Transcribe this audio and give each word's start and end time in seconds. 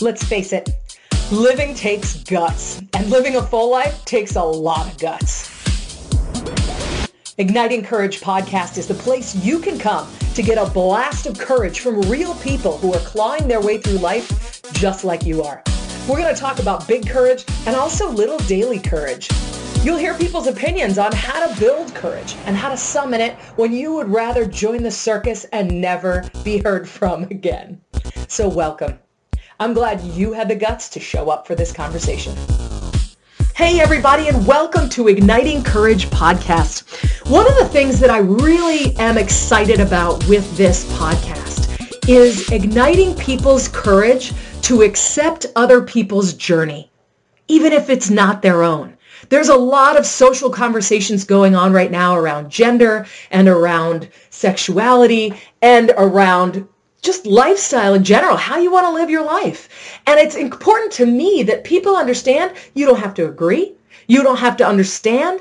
Let's 0.00 0.22
face 0.22 0.52
it, 0.52 0.70
living 1.32 1.74
takes 1.74 2.22
guts, 2.22 2.80
and 2.94 3.10
living 3.10 3.34
a 3.34 3.42
full 3.42 3.68
life 3.68 4.04
takes 4.04 4.36
a 4.36 4.42
lot 4.42 4.86
of 4.86 4.96
guts. 4.96 5.50
Igniting 7.36 7.82
Courage 7.82 8.20
podcast 8.20 8.78
is 8.78 8.86
the 8.86 8.94
place 8.94 9.34
you 9.34 9.58
can 9.58 9.76
come 9.76 10.08
to 10.34 10.42
get 10.42 10.56
a 10.56 10.70
blast 10.70 11.26
of 11.26 11.36
courage 11.36 11.80
from 11.80 12.00
real 12.02 12.36
people 12.36 12.78
who 12.78 12.94
are 12.94 13.00
clawing 13.00 13.48
their 13.48 13.60
way 13.60 13.78
through 13.78 13.98
life 13.98 14.62
just 14.72 15.02
like 15.02 15.24
you 15.24 15.42
are. 15.42 15.64
We're 16.08 16.18
going 16.18 16.32
to 16.32 16.40
talk 16.40 16.60
about 16.60 16.86
big 16.86 17.08
courage 17.08 17.44
and 17.66 17.74
also 17.74 18.08
little 18.08 18.38
daily 18.38 18.78
courage. 18.78 19.28
You'll 19.82 19.98
hear 19.98 20.14
people's 20.14 20.46
opinions 20.46 20.98
on 20.98 21.10
how 21.10 21.44
to 21.44 21.58
build 21.58 21.92
courage 21.96 22.36
and 22.46 22.56
how 22.56 22.68
to 22.68 22.76
summon 22.76 23.20
it 23.20 23.34
when 23.56 23.72
you 23.72 23.94
would 23.94 24.08
rather 24.08 24.46
join 24.46 24.84
the 24.84 24.92
circus 24.92 25.42
and 25.46 25.80
never 25.80 26.30
be 26.44 26.58
heard 26.58 26.88
from 26.88 27.24
again. 27.24 27.80
So 28.28 28.48
welcome. 28.48 29.00
I'm 29.60 29.74
glad 29.74 30.00
you 30.02 30.32
had 30.32 30.46
the 30.46 30.54
guts 30.54 30.88
to 30.90 31.00
show 31.00 31.30
up 31.30 31.44
for 31.44 31.56
this 31.56 31.72
conversation. 31.72 32.36
Hey 33.56 33.80
everybody 33.80 34.28
and 34.28 34.46
welcome 34.46 34.88
to 34.90 35.08
Igniting 35.08 35.64
Courage 35.64 36.06
podcast. 36.10 37.28
One 37.28 37.44
of 37.44 37.56
the 37.56 37.64
things 37.64 37.98
that 37.98 38.08
I 38.08 38.18
really 38.18 38.96
am 38.98 39.18
excited 39.18 39.80
about 39.80 40.24
with 40.28 40.56
this 40.56 40.84
podcast 40.92 42.08
is 42.08 42.52
igniting 42.52 43.16
people's 43.16 43.66
courage 43.66 44.32
to 44.62 44.82
accept 44.82 45.46
other 45.56 45.82
people's 45.82 46.34
journey, 46.34 46.88
even 47.48 47.72
if 47.72 47.90
it's 47.90 48.10
not 48.10 48.42
their 48.42 48.62
own. 48.62 48.96
There's 49.28 49.48
a 49.48 49.56
lot 49.56 49.98
of 49.98 50.06
social 50.06 50.50
conversations 50.50 51.24
going 51.24 51.56
on 51.56 51.72
right 51.72 51.90
now 51.90 52.14
around 52.14 52.48
gender 52.48 53.06
and 53.32 53.48
around 53.48 54.08
sexuality 54.30 55.34
and 55.60 55.90
around 55.96 56.68
just 57.02 57.26
lifestyle 57.26 57.94
in 57.94 58.04
general, 58.04 58.36
how 58.36 58.58
you 58.58 58.70
want 58.70 58.86
to 58.86 58.92
live 58.92 59.10
your 59.10 59.24
life. 59.24 59.68
And 60.06 60.18
it's 60.18 60.34
important 60.34 60.92
to 60.92 61.06
me 61.06 61.42
that 61.44 61.64
people 61.64 61.96
understand 61.96 62.54
you 62.74 62.86
don't 62.86 63.00
have 63.00 63.14
to 63.14 63.28
agree, 63.28 63.74
you 64.06 64.22
don't 64.22 64.38
have 64.38 64.56
to 64.58 64.66
understand, 64.66 65.40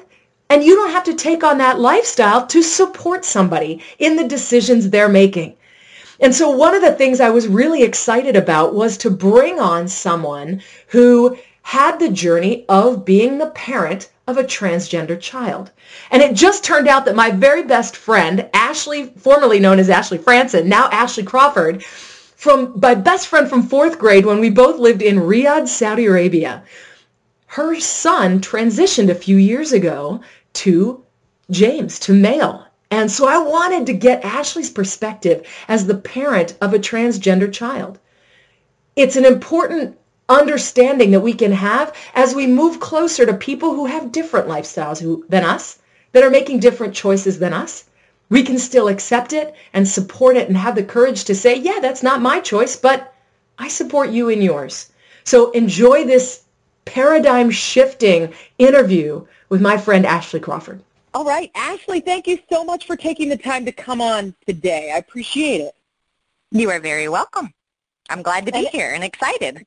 and 0.49 0.63
you 0.63 0.75
don't 0.75 0.91
have 0.91 1.03
to 1.05 1.13
take 1.13 1.43
on 1.43 1.57
that 1.57 1.79
lifestyle 1.79 2.45
to 2.47 2.61
support 2.61 3.25
somebody 3.25 3.83
in 3.99 4.15
the 4.15 4.27
decisions 4.27 4.89
they're 4.89 5.09
making. 5.09 5.55
And 6.19 6.33
so 6.33 6.49
one 6.49 6.73
of 6.73 6.81
the 6.81 6.93
things 6.93 7.19
I 7.19 7.29
was 7.29 7.47
really 7.47 7.83
excited 7.83 8.35
about 8.35 8.73
was 8.73 8.97
to 8.99 9.11
bring 9.11 9.59
on 9.59 9.87
someone 9.87 10.61
who 10.87 11.37
had 11.67 11.99
the 11.99 12.09
journey 12.09 12.63
of 12.69 13.03
being 13.03 13.37
the 13.37 13.47
parent 13.47 14.09
of 14.25 14.37
a 14.37 14.43
transgender 14.45 15.19
child. 15.19 15.69
And 16.09 16.21
it 16.21 16.33
just 16.33 16.63
turned 16.63 16.87
out 16.87 17.03
that 17.03 17.15
my 17.15 17.29
very 17.29 17.63
best 17.63 17.97
friend, 17.97 18.49
Ashley, 18.53 19.07
formerly 19.17 19.59
known 19.59 19.77
as 19.77 19.89
Ashley 19.89 20.17
Franson, 20.17 20.67
now 20.67 20.87
Ashley 20.91 21.23
Crawford, 21.23 21.83
from 21.83 22.79
my 22.81 22.95
best 22.95 23.27
friend 23.27 23.49
from 23.49 23.63
fourth 23.63 23.99
grade 23.99 24.25
when 24.25 24.39
we 24.39 24.49
both 24.49 24.79
lived 24.79 25.01
in 25.01 25.17
Riyadh, 25.17 25.67
Saudi 25.67 26.05
Arabia, 26.05 26.63
her 27.47 27.77
son 27.81 28.39
transitioned 28.39 29.09
a 29.09 29.15
few 29.15 29.35
years 29.35 29.73
ago 29.73 30.21
to 30.53 31.03
James, 31.51 31.99
to 31.99 32.13
male. 32.13 32.65
And 32.91 33.11
so 33.11 33.27
I 33.27 33.39
wanted 33.39 33.87
to 33.87 33.93
get 33.93 34.23
Ashley's 34.23 34.69
perspective 34.69 35.45
as 35.67 35.85
the 35.85 35.95
parent 35.95 36.57
of 36.61 36.73
a 36.73 36.79
transgender 36.79 37.51
child. 37.51 37.99
It's 38.95 39.17
an 39.17 39.25
important 39.25 39.97
understanding 40.29 41.11
that 41.11 41.21
we 41.21 41.33
can 41.33 41.51
have 41.51 41.95
as 42.13 42.35
we 42.35 42.47
move 42.47 42.79
closer 42.79 43.25
to 43.25 43.33
people 43.33 43.73
who 43.73 43.85
have 43.85 44.11
different 44.11 44.47
lifestyles 44.47 45.01
who, 45.01 45.25
than 45.29 45.43
us, 45.43 45.79
that 46.11 46.23
are 46.23 46.29
making 46.29 46.59
different 46.59 46.93
choices 46.93 47.39
than 47.39 47.53
us. 47.53 47.85
We 48.29 48.43
can 48.43 48.59
still 48.59 48.89
accept 48.89 49.31
it 49.31 49.55
and 49.73 49.87
support 49.87 50.35
it 50.35 50.47
and 50.49 50.57
have 50.57 50.75
the 50.75 50.83
courage 50.83 51.25
to 51.25 51.35
say, 51.35 51.55
yeah, 51.55 51.79
that's 51.81 52.03
not 52.03 52.21
my 52.21 52.41
choice, 52.41 52.75
but 52.75 53.13
I 53.57 53.69
support 53.69 54.09
you 54.09 54.29
in 54.29 54.41
yours. 54.41 54.91
So 55.23 55.51
enjoy 55.51 56.05
this 56.05 56.43
paradigm 56.85 57.51
shifting 57.51 58.33
interview 58.57 59.25
with 59.49 59.61
my 59.61 59.77
friend 59.77 60.05
Ashley 60.05 60.39
Crawford. 60.39 60.81
All 61.13 61.25
right, 61.25 61.49
Ashley, 61.55 62.01
thank 62.01 62.27
you 62.27 62.39
so 62.51 62.63
much 62.63 62.85
for 62.85 62.95
taking 62.95 63.29
the 63.29 63.37
time 63.37 63.65
to 63.65 63.71
come 63.71 64.01
on 64.01 64.35
today. 64.45 64.91
I 64.93 64.97
appreciate 64.97 65.61
it. 65.61 65.73
You 66.51 66.69
are 66.69 66.79
very 66.79 67.07
welcome. 67.07 67.53
I'm 68.09 68.21
glad 68.21 68.45
to 68.45 68.51
be 68.51 68.59
and, 68.59 68.67
here 68.67 68.91
and 68.93 69.03
excited. 69.03 69.65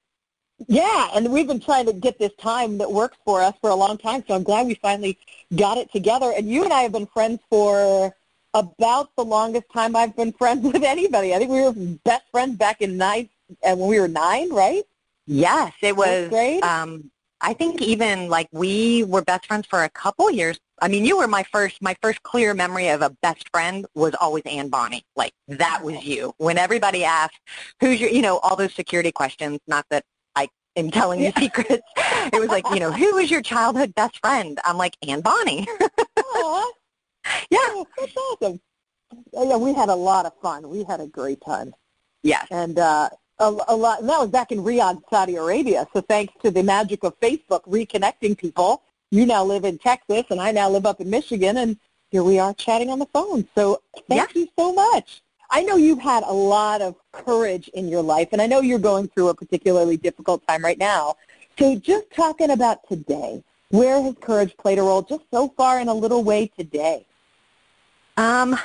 Yeah, 0.69 1.11
and 1.15 1.33
we've 1.33 1.47
been 1.47 1.61
trying 1.61 1.87
to 1.87 1.93
get 1.93 2.19
this 2.19 2.33
time 2.35 2.79
that 2.79 2.91
works 2.91 3.17
for 3.25 3.43
us 3.43 3.55
for 3.61 3.71
a 3.71 3.75
long 3.75 3.99
time, 3.99 4.23
so 4.27 4.35
I'm 4.35 4.43
glad 4.43 4.67
we 4.67 4.75
finally 4.75 5.19
got 5.57 5.79
it 5.79 5.91
together. 5.93 6.33
And 6.37 6.49
you 6.49 6.65
and 6.65 6.73
I 6.73 6.83
have 6.83 6.93
been 6.93 7.07
friends 7.07 7.41
for 7.49 8.15
about 8.55 9.11
the 9.17 9.25
longest 9.25 9.67
time 9.73 9.97
I've 9.97 10.17
been 10.17 10.33
friends 10.33 10.65
with 10.73 10.83
anybody. 10.83 11.35
I 11.35 11.39
think 11.39 11.51
we 11.51 11.63
were 11.63 11.73
best 12.05 12.25
friends 12.31 12.57
back 12.57 12.81
in 12.81 12.97
ninth, 12.97 13.31
and 13.63 13.75
uh, 13.75 13.77
when 13.81 13.89
we 13.89 14.01
were 14.01 14.09
nine, 14.09 14.53
right? 14.53 14.85
Yes, 15.27 15.73
it 15.81 15.97
was. 15.97 16.29
Great. 16.29 16.63
Um, 16.63 17.11
I 17.41 17.55
think 17.55 17.81
even 17.81 18.29
like 18.29 18.49
we 18.53 19.05
were 19.05 19.23
best 19.23 19.47
friends 19.47 19.67
for 19.67 19.85
a 19.85 19.89
couple 19.89 20.31
years. 20.31 20.61
I 20.83 20.89
mean, 20.89 21.05
you 21.05 21.17
were 21.17 21.29
my 21.29 21.43
first. 21.45 21.81
My 21.81 21.97
first 22.03 22.23
clear 22.23 22.53
memory 22.53 22.89
of 22.89 23.01
a 23.01 23.11
best 23.23 23.49
friend 23.51 23.87
was 23.95 24.15
always 24.21 24.43
Anne 24.45 24.69
Bonny. 24.69 25.05
Like 25.17 25.33
that 25.49 25.83
was 25.83 26.05
you. 26.05 26.35
When 26.39 26.59
everybody 26.59 27.05
asked, 27.05 27.39
"Who's 27.81 28.01
your?" 28.01 28.11
You 28.11 28.23
know, 28.23 28.39
all 28.39 28.57
those 28.57 28.75
security 28.75 29.13
questions. 29.13 29.61
Not 29.67 29.87
that 29.91 30.05
am 30.81 30.91
telling 30.91 31.21
you 31.21 31.33
secrets. 31.39 31.83
It 31.97 32.41
was 32.41 32.49
like, 32.49 32.65
you 32.73 32.81
know, 32.81 32.93
who 32.93 33.15
was 33.15 33.31
your 33.31 33.43
childhood 33.43 33.95
best 33.95 34.19
friend? 34.19 34.59
I'm 34.65 34.77
like, 34.77 34.97
Anne 35.07 35.21
Bonny. 35.21 35.67
yeah. 35.81 36.67
Oh, 37.53 37.87
that's 37.97 38.17
awesome. 38.17 38.61
Yeah, 39.33 39.57
we 39.57 39.73
had 39.73 39.89
a 39.89 39.95
lot 39.95 40.27
of 40.27 40.33
fun. 40.43 40.69
We 40.69 40.85
had 40.85 41.01
a 41.01 41.07
great 41.07 41.41
time. 41.45 41.75
Yes. 42.23 42.47
And 42.51 42.79
uh, 42.79 43.09
a, 43.39 43.57
a 43.69 43.77
lot. 43.77 44.01
And 44.01 44.09
that 44.09 44.21
was 44.21 44.31
back 44.31 44.53
in 44.53 44.59
Riyadh, 44.59 45.01
Saudi 45.11 45.37
Arabia. 45.37 45.87
So 45.93 46.01
thanks 46.01 46.33
to 46.43 46.51
the 46.51 46.63
magic 46.63 47.05
of 47.05 47.19
Facebook 47.21 47.63
reconnecting 47.65 48.37
people, 48.37 48.83
you 49.11 49.27
now 49.27 49.45
live 49.45 49.65
in 49.65 49.79
Texas, 49.79 50.25
and 50.31 50.41
I 50.41 50.53
now 50.53 50.71
live 50.71 50.87
up 50.87 51.01
in 51.01 51.11
Michigan, 51.11 51.57
and 51.57 51.77
here 52.11 52.23
we 52.23 52.39
are 52.39 52.55
chatting 52.55 52.91
on 52.91 52.99
the 52.99 53.07
phone. 53.07 53.49
So 53.57 53.83
thank 54.09 54.35
yeah. 54.35 54.41
you 54.41 54.49
so 54.57 54.73
much. 54.73 55.23
I 55.51 55.63
know 55.63 55.77
you've 55.77 56.01
had 56.01 56.23
a 56.23 56.33
lot 56.33 56.81
of 56.81 56.95
courage 57.13 57.69
in 57.69 57.89
your 57.89 58.03
life, 58.03 58.29
and 58.33 58.41
I 58.41 58.47
know 58.47 58.61
you're 58.61 58.79
going 58.79 59.09
through 59.09 59.29
a 59.29 59.35
particularly 59.35 59.97
difficult 59.97 60.47
time 60.47 60.65
right 60.65 60.79
now. 60.79 61.17
So 61.59 61.77
just 61.77 62.11
talking 62.13 62.51
about 62.51 62.89
today, 62.89 63.43
where 63.71 64.01
has 64.01 64.15
courage 64.21 64.57
played 64.57 64.79
a 64.79 64.83
role 64.83 65.03
just 65.03 65.25
so 65.33 65.49
far 65.57 65.81
in 65.81 65.89
a 65.89 65.95
little 65.95 66.23
way 66.23 66.47
today? 66.57 67.05
Um, 68.17 68.57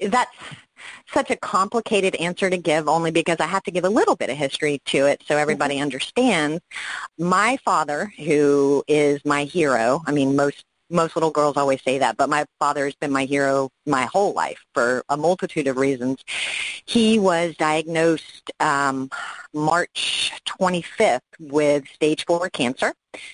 that's 0.00 0.34
such 1.12 1.30
a 1.30 1.36
complicated 1.36 2.16
answer 2.16 2.50
to 2.50 2.56
give 2.56 2.88
only 2.88 3.10
because 3.10 3.36
I 3.38 3.46
have 3.46 3.62
to 3.64 3.70
give 3.70 3.84
a 3.84 3.88
little 3.88 4.16
bit 4.16 4.30
of 4.30 4.36
history 4.36 4.80
to 4.86 5.06
it 5.06 5.22
so 5.26 5.36
everybody 5.36 5.76
mm-hmm. 5.76 5.82
understands. 5.82 6.62
My 7.18 7.56
father, 7.64 8.12
who 8.18 8.82
is 8.88 9.24
my 9.24 9.44
hero, 9.44 10.02
I 10.06 10.12
mean, 10.12 10.34
most 10.34 10.64
most 10.92 11.16
little 11.16 11.30
girls 11.30 11.56
always 11.56 11.82
say 11.82 11.98
that, 11.98 12.16
but 12.16 12.28
my 12.28 12.44
father 12.58 12.84
has 12.84 12.94
been 12.94 13.10
my 13.10 13.24
hero 13.24 13.70
my 13.86 14.04
whole 14.04 14.32
life 14.32 14.64
for 14.74 15.02
a 15.08 15.16
multitude 15.16 15.66
of 15.66 15.76
reasons. 15.76 16.22
He 16.86 17.18
was 17.18 17.56
diagnosed 17.56 18.50
um, 18.60 19.10
March 19.54 20.32
25th 20.46 21.20
with 21.40 21.88
stage 21.88 22.24
four 22.26 22.48
cancer, 22.50 22.92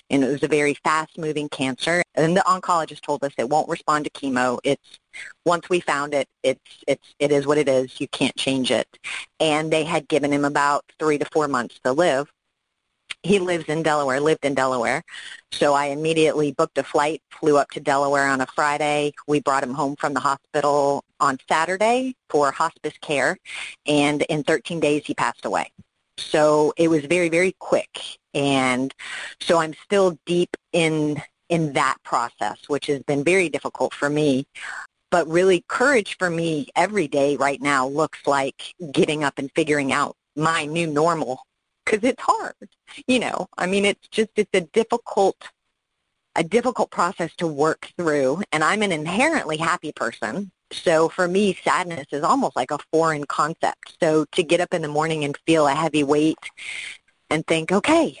and 0.09 0.23
it 0.23 0.27
was 0.27 0.43
a 0.43 0.47
very 0.47 0.75
fast-moving 0.83 1.49
cancer. 1.49 2.01
And 2.15 2.35
the 2.35 2.41
oncologist 2.41 3.01
told 3.01 3.23
us 3.23 3.33
it 3.37 3.49
won't 3.49 3.69
respond 3.69 4.05
to 4.05 4.11
chemo. 4.11 4.59
It's 4.63 4.99
once 5.45 5.69
we 5.69 5.79
found 5.79 6.13
it, 6.13 6.27
it's 6.43 6.83
it's 6.87 7.15
it 7.19 7.31
is 7.31 7.45
what 7.45 7.57
it 7.57 7.67
is. 7.67 7.99
You 7.99 8.07
can't 8.07 8.35
change 8.35 8.71
it. 8.71 8.87
And 9.39 9.71
they 9.71 9.83
had 9.83 10.07
given 10.07 10.31
him 10.31 10.45
about 10.45 10.85
three 10.97 11.17
to 11.17 11.25
four 11.25 11.47
months 11.47 11.79
to 11.83 11.91
live 11.91 12.31
he 13.23 13.39
lives 13.39 13.65
in 13.65 13.83
Delaware, 13.83 14.19
lived 14.19 14.45
in 14.45 14.53
Delaware. 14.53 15.03
So 15.51 15.73
I 15.73 15.87
immediately 15.87 16.51
booked 16.51 16.77
a 16.77 16.83
flight, 16.83 17.21
flew 17.31 17.57
up 17.57 17.69
to 17.71 17.79
Delaware 17.79 18.27
on 18.27 18.41
a 18.41 18.47
Friday. 18.47 19.13
We 19.27 19.41
brought 19.41 19.63
him 19.63 19.73
home 19.73 19.95
from 19.95 20.13
the 20.13 20.19
hospital 20.19 21.03
on 21.19 21.37
Saturday 21.47 22.15
for 22.29 22.51
hospice 22.51 22.97
care, 23.01 23.37
and 23.85 24.21
in 24.23 24.43
13 24.43 24.79
days 24.79 25.05
he 25.05 25.13
passed 25.13 25.45
away. 25.45 25.71
So 26.17 26.73
it 26.77 26.89
was 26.89 27.05
very, 27.05 27.29
very 27.29 27.55
quick. 27.59 27.99
And 28.33 28.93
so 29.41 29.57
I'm 29.57 29.73
still 29.85 30.17
deep 30.25 30.55
in 30.73 31.21
in 31.49 31.73
that 31.73 31.97
process, 32.03 32.59
which 32.67 32.85
has 32.85 33.01
been 33.03 33.23
very 33.23 33.49
difficult 33.49 33.93
for 33.93 34.09
me. 34.09 34.45
But 35.11 35.27
really 35.27 35.65
courage 35.67 36.15
for 36.19 36.29
me 36.29 36.67
every 36.75 37.07
day 37.07 37.35
right 37.35 37.59
now 37.59 37.87
looks 37.87 38.27
like 38.27 38.75
getting 38.91 39.23
up 39.23 39.39
and 39.39 39.49
figuring 39.55 39.91
out 39.91 40.15
my 40.35 40.65
new 40.65 40.85
normal 40.85 41.41
because 41.89 42.07
it's 42.07 42.21
hard. 42.21 42.53
You 43.07 43.19
know, 43.19 43.47
I 43.57 43.65
mean, 43.65 43.85
it's 43.85 44.07
just 44.09 44.29
it's 44.35 44.49
a 44.53 44.61
difficult 44.61 45.37
a 46.35 46.43
difficult 46.43 46.91
process 46.91 47.35
to 47.37 47.47
work 47.47 47.91
through, 47.97 48.43
and 48.51 48.63
I'm 48.63 48.81
an 48.83 48.91
inherently 48.91 49.57
happy 49.57 49.91
person. 49.91 50.51
So 50.71 51.09
for 51.09 51.27
me, 51.27 51.57
sadness 51.63 52.05
is 52.11 52.23
almost 52.23 52.55
like 52.55 52.71
a 52.71 52.77
foreign 52.91 53.23
concept. 53.25 53.97
So 53.99 54.25
to 54.33 54.43
get 54.43 54.61
up 54.61 54.73
in 54.73 54.83
the 54.83 54.87
morning 54.87 55.23
and 55.23 55.35
feel 55.47 55.67
a 55.67 55.73
heavy 55.73 56.03
weight 56.03 56.37
and 57.31 57.45
think, 57.47 57.71
okay, 57.71 58.19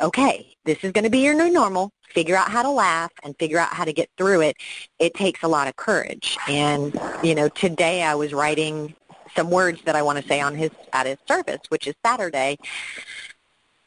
okay, 0.00 0.54
this 0.66 0.78
is 0.82 0.92
going 0.92 1.04
to 1.04 1.10
be 1.10 1.20
your 1.20 1.34
new 1.34 1.50
normal. 1.50 1.90
Figure 2.10 2.36
out 2.36 2.50
how 2.50 2.62
to 2.62 2.70
laugh 2.70 3.10
and 3.22 3.34
figure 3.38 3.58
out 3.58 3.72
how 3.72 3.84
to 3.84 3.92
get 3.92 4.10
through 4.18 4.42
it. 4.42 4.56
It 4.98 5.14
takes 5.14 5.42
a 5.42 5.48
lot 5.48 5.66
of 5.66 5.76
courage. 5.76 6.36
And, 6.46 6.98
you 7.22 7.34
know, 7.34 7.48
today 7.48 8.02
I 8.02 8.14
was 8.14 8.34
writing 8.34 8.94
some 9.34 9.50
words 9.50 9.80
that 9.84 9.96
I 9.96 10.02
want 10.02 10.20
to 10.20 10.26
say 10.26 10.40
on 10.40 10.54
his 10.54 10.70
at 10.92 11.06
his 11.06 11.18
service, 11.26 11.60
which 11.68 11.86
is 11.86 11.94
Saturday. 12.04 12.58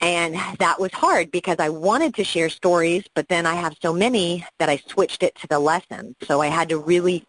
And 0.02 0.36
that 0.58 0.80
was 0.80 0.92
hard 0.92 1.30
because 1.30 1.58
I 1.60 1.70
wanted 1.70 2.16
to 2.16 2.24
share 2.24 2.50
stories, 2.50 3.04
but 3.14 3.28
then 3.28 3.46
I 3.46 3.54
have 3.54 3.78
so 3.82 3.94
many 3.94 4.44
that 4.58 4.68
I 4.68 4.78
switched 4.78 5.22
it 5.22 5.36
to 5.36 5.48
the 5.48 5.60
lessons. 5.60 6.16
So 6.24 6.42
I 6.42 6.48
had 6.48 6.70
to 6.70 6.80
really 6.80 7.24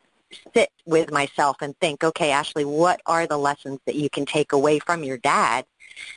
sit 0.55 0.71
with 0.87 1.11
myself 1.13 1.59
and 1.61 1.77
think, 1.79 2.03
okay, 2.03 2.31
Ashley, 2.31 2.65
what 2.65 3.03
are 3.05 3.27
the 3.27 3.37
lessons 3.37 3.79
that 3.85 3.97
you 3.97 4.09
can 4.09 4.25
take 4.25 4.53
away 4.53 4.79
from 4.79 5.05
your 5.05 5.19
dad? 5.19 5.67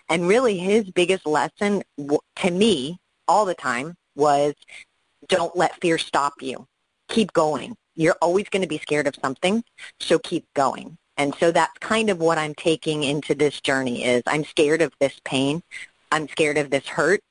And 0.07 0.29
really 0.29 0.57
his 0.57 0.89
biggest 0.89 1.25
lesson 1.25 1.83
to 1.97 2.51
me 2.51 2.99
all 3.27 3.43
the 3.43 3.53
time 3.53 3.95
was 4.15 4.53
don't 5.27 5.55
let 5.57 5.79
fear 5.81 5.97
stop 5.97 6.35
you. 6.41 6.67
Keep 7.09 7.33
going. 7.33 7.75
You're 7.95 8.17
always 8.21 8.47
going 8.49 8.61
to 8.61 8.67
be 8.67 8.77
scared 8.77 9.07
of 9.07 9.15
something, 9.21 9.63
so 9.99 10.19
keep 10.19 10.45
going. 10.53 10.97
And 11.17 11.33
so 11.35 11.51
that's 11.51 11.77
kind 11.79 12.09
of 12.09 12.19
what 12.19 12.37
I'm 12.37 12.53
taking 12.55 13.03
into 13.03 13.35
this 13.35 13.61
journey 13.61 14.03
is 14.03 14.21
I'm 14.27 14.43
scared 14.43 14.81
of 14.81 14.93
this 14.99 15.19
pain. 15.23 15.63
I'm 16.11 16.27
scared 16.27 16.57
of 16.57 16.69
this 16.69 16.87
hurt, 16.87 17.21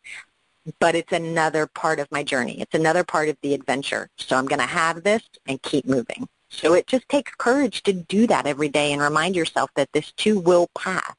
but 0.80 0.94
it's 0.94 1.12
another 1.12 1.66
part 1.66 2.00
of 2.00 2.10
my 2.10 2.22
journey. 2.22 2.60
It's 2.60 2.74
another 2.74 3.04
part 3.04 3.28
of 3.28 3.36
the 3.42 3.54
adventure. 3.54 4.08
So 4.16 4.36
I'm 4.36 4.46
going 4.46 4.60
to 4.60 4.66
have 4.66 5.02
this 5.02 5.22
and 5.46 5.60
keep 5.62 5.86
moving. 5.86 6.28
So 6.48 6.74
it 6.74 6.86
just 6.86 7.08
takes 7.08 7.32
courage 7.36 7.82
to 7.82 7.92
do 7.92 8.26
that 8.28 8.46
every 8.46 8.68
day 8.68 8.92
and 8.92 9.02
remind 9.02 9.36
yourself 9.36 9.70
that 9.76 9.92
this 9.92 10.12
too 10.12 10.38
will 10.38 10.68
pass. 10.78 11.14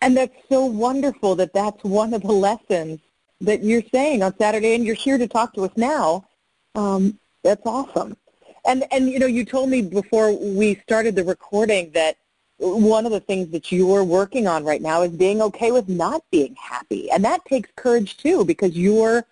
And 0.00 0.16
that's 0.16 0.34
so 0.48 0.64
wonderful 0.66 1.36
that 1.36 1.52
that's 1.52 1.82
one 1.84 2.12
of 2.12 2.22
the 2.22 2.32
lessons 2.32 3.00
that 3.40 3.62
you're 3.62 3.82
saying 3.92 4.22
on 4.22 4.36
Saturday, 4.36 4.74
and 4.74 4.84
you're 4.84 4.94
here 4.94 5.18
to 5.18 5.28
talk 5.28 5.54
to 5.54 5.64
us 5.64 5.70
now. 5.76 6.26
Um, 6.74 7.18
that's 7.42 7.64
awesome. 7.64 8.16
And 8.64 8.84
and 8.92 9.10
you 9.10 9.18
know, 9.18 9.26
you 9.26 9.44
told 9.44 9.70
me 9.70 9.82
before 9.82 10.32
we 10.32 10.76
started 10.76 11.16
the 11.16 11.24
recording 11.24 11.90
that 11.92 12.16
one 12.58 13.06
of 13.06 13.12
the 13.12 13.20
things 13.20 13.50
that 13.50 13.72
you 13.72 13.92
are 13.92 14.04
working 14.04 14.46
on 14.46 14.64
right 14.64 14.80
now 14.80 15.02
is 15.02 15.10
being 15.10 15.42
okay 15.42 15.72
with 15.72 15.88
not 15.88 16.22
being 16.30 16.54
happy, 16.54 17.10
and 17.10 17.24
that 17.24 17.44
takes 17.44 17.70
courage 17.76 18.18
too, 18.18 18.44
because 18.44 18.76
your 18.76 19.24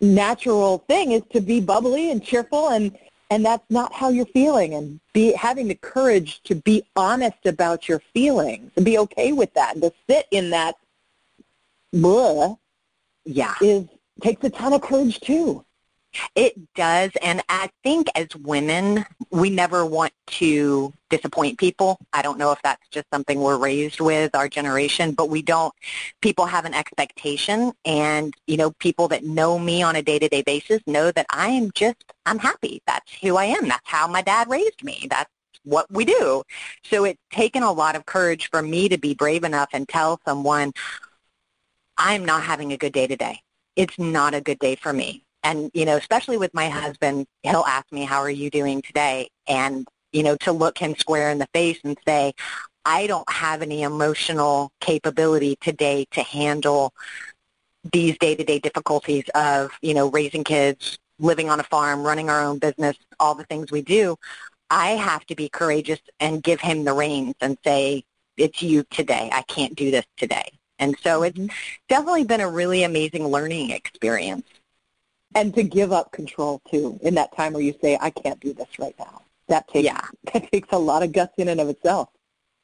natural 0.00 0.78
thing 0.86 1.12
is 1.12 1.22
to 1.32 1.40
be 1.40 1.60
bubbly 1.60 2.10
and 2.10 2.22
cheerful, 2.22 2.68
and 2.68 2.96
and 3.30 3.44
that's 3.44 3.64
not 3.70 3.92
how 3.92 4.10
you're 4.10 4.26
feeling, 4.26 4.74
and 4.74 5.00
be 5.14 5.32
having 5.32 5.68
the 5.68 5.74
courage 5.74 6.42
to 6.44 6.54
be 6.54 6.82
honest 6.96 7.46
about 7.46 7.88
your 7.88 8.00
feelings 8.12 8.70
and 8.76 8.84
be 8.84 8.98
okay 8.98 9.32
with 9.32 9.52
that, 9.54 9.74
and 9.74 9.82
to 9.82 9.92
sit 10.06 10.26
in 10.30 10.50
that 10.50 10.76
blah 11.92 12.56
yeah. 13.24 13.54
is 13.62 13.86
takes 14.20 14.42
a 14.44 14.50
ton 14.50 14.72
of 14.72 14.82
courage 14.82 15.20
too. 15.20 15.64
It 16.34 16.54
does, 16.74 17.10
and 17.22 17.42
I 17.48 17.70
think 17.82 18.08
as 18.14 18.28
women, 18.42 19.04
we 19.30 19.50
never 19.50 19.84
want 19.84 20.12
to 20.26 20.92
disappoint 21.10 21.58
people. 21.58 21.98
I 22.12 22.22
don't 22.22 22.38
know 22.38 22.52
if 22.52 22.60
that's 22.62 22.86
just 22.90 23.06
something 23.12 23.40
we're 23.40 23.56
raised 23.56 24.00
with, 24.00 24.34
our 24.34 24.48
generation, 24.48 25.12
but 25.12 25.28
we 25.28 25.42
don't. 25.42 25.72
People 26.20 26.46
have 26.46 26.64
an 26.64 26.74
expectation, 26.74 27.72
and 27.84 28.34
you 28.46 28.56
know, 28.56 28.70
people 28.72 29.08
that 29.08 29.24
know 29.24 29.58
me 29.58 29.82
on 29.82 29.96
a 29.96 30.02
day-to-day 30.02 30.42
basis 30.42 30.80
know 30.86 31.10
that 31.12 31.26
I 31.32 31.48
am 31.48 31.70
just, 31.74 32.04
I'm 32.26 32.38
happy. 32.38 32.82
That's 32.86 33.12
who 33.22 33.36
I 33.36 33.44
am. 33.46 33.68
That's 33.68 33.88
how 33.88 34.06
my 34.06 34.22
dad 34.22 34.48
raised 34.48 34.82
me. 34.82 35.06
That's 35.10 35.30
what 35.64 35.90
we 35.90 36.04
do. 36.04 36.42
So 36.84 37.04
it's 37.04 37.20
taken 37.30 37.62
a 37.62 37.72
lot 37.72 37.96
of 37.96 38.06
courage 38.06 38.48
for 38.50 38.62
me 38.62 38.88
to 38.88 38.98
be 38.98 39.14
brave 39.14 39.44
enough 39.44 39.68
and 39.72 39.88
tell 39.88 40.20
someone, 40.24 40.72
I'm 41.96 42.24
not 42.24 42.42
having 42.42 42.72
a 42.72 42.76
good 42.76 42.92
day 42.92 43.06
today. 43.06 43.40
It's 43.76 43.98
not 43.98 44.34
a 44.34 44.40
good 44.40 44.58
day 44.58 44.76
for 44.76 44.92
me. 44.92 45.24
And, 45.42 45.70
you 45.72 45.84
know, 45.84 45.96
especially 45.96 46.36
with 46.36 46.52
my 46.52 46.68
husband, 46.68 47.26
he'll 47.42 47.64
ask 47.66 47.90
me, 47.92 48.04
how 48.04 48.20
are 48.20 48.30
you 48.30 48.50
doing 48.50 48.82
today? 48.82 49.28
And, 49.46 49.86
you 50.12 50.22
know, 50.22 50.36
to 50.38 50.52
look 50.52 50.78
him 50.78 50.96
square 50.96 51.30
in 51.30 51.38
the 51.38 51.48
face 51.54 51.78
and 51.84 51.96
say, 52.06 52.32
I 52.84 53.06
don't 53.06 53.28
have 53.30 53.62
any 53.62 53.82
emotional 53.82 54.70
capability 54.80 55.56
today 55.60 56.06
to 56.12 56.22
handle 56.22 56.92
these 57.92 58.18
day-to-day 58.18 58.58
difficulties 58.58 59.24
of, 59.34 59.70
you 59.82 59.94
know, 59.94 60.10
raising 60.10 60.44
kids, 60.44 60.98
living 61.18 61.50
on 61.50 61.60
a 61.60 61.64
farm, 61.64 62.02
running 62.02 62.30
our 62.30 62.42
own 62.42 62.58
business, 62.58 62.96
all 63.20 63.34
the 63.34 63.44
things 63.44 63.70
we 63.70 63.82
do. 63.82 64.16
I 64.70 64.90
have 64.90 65.24
to 65.26 65.34
be 65.34 65.48
courageous 65.48 66.00
and 66.20 66.42
give 66.42 66.60
him 66.60 66.84
the 66.84 66.92
reins 66.92 67.34
and 67.40 67.56
say, 67.64 68.04
it's 68.36 68.62
you 68.62 68.84
today. 68.90 69.28
I 69.32 69.42
can't 69.42 69.74
do 69.74 69.90
this 69.90 70.04
today. 70.16 70.50
And 70.78 70.96
so 71.02 71.22
it's 71.22 71.38
mm-hmm. 71.38 71.54
definitely 71.88 72.24
been 72.24 72.40
a 72.40 72.50
really 72.50 72.84
amazing 72.84 73.26
learning 73.26 73.70
experience. 73.70 74.46
And 75.38 75.54
to 75.54 75.62
give 75.62 75.92
up 75.92 76.10
control 76.10 76.60
too 76.68 76.98
in 77.00 77.14
that 77.14 77.36
time 77.36 77.52
where 77.52 77.62
you 77.62 77.72
say, 77.80 77.96
I 78.00 78.10
can't 78.10 78.40
do 78.40 78.52
this 78.52 78.66
right 78.76 78.96
now. 78.98 79.22
That 79.46 79.68
takes 79.68 79.84
yeah. 79.84 80.00
that 80.32 80.50
takes 80.50 80.68
a 80.72 80.78
lot 80.78 81.04
of 81.04 81.12
guts 81.12 81.34
in 81.36 81.46
and 81.46 81.60
of 81.60 81.68
itself. 81.68 82.08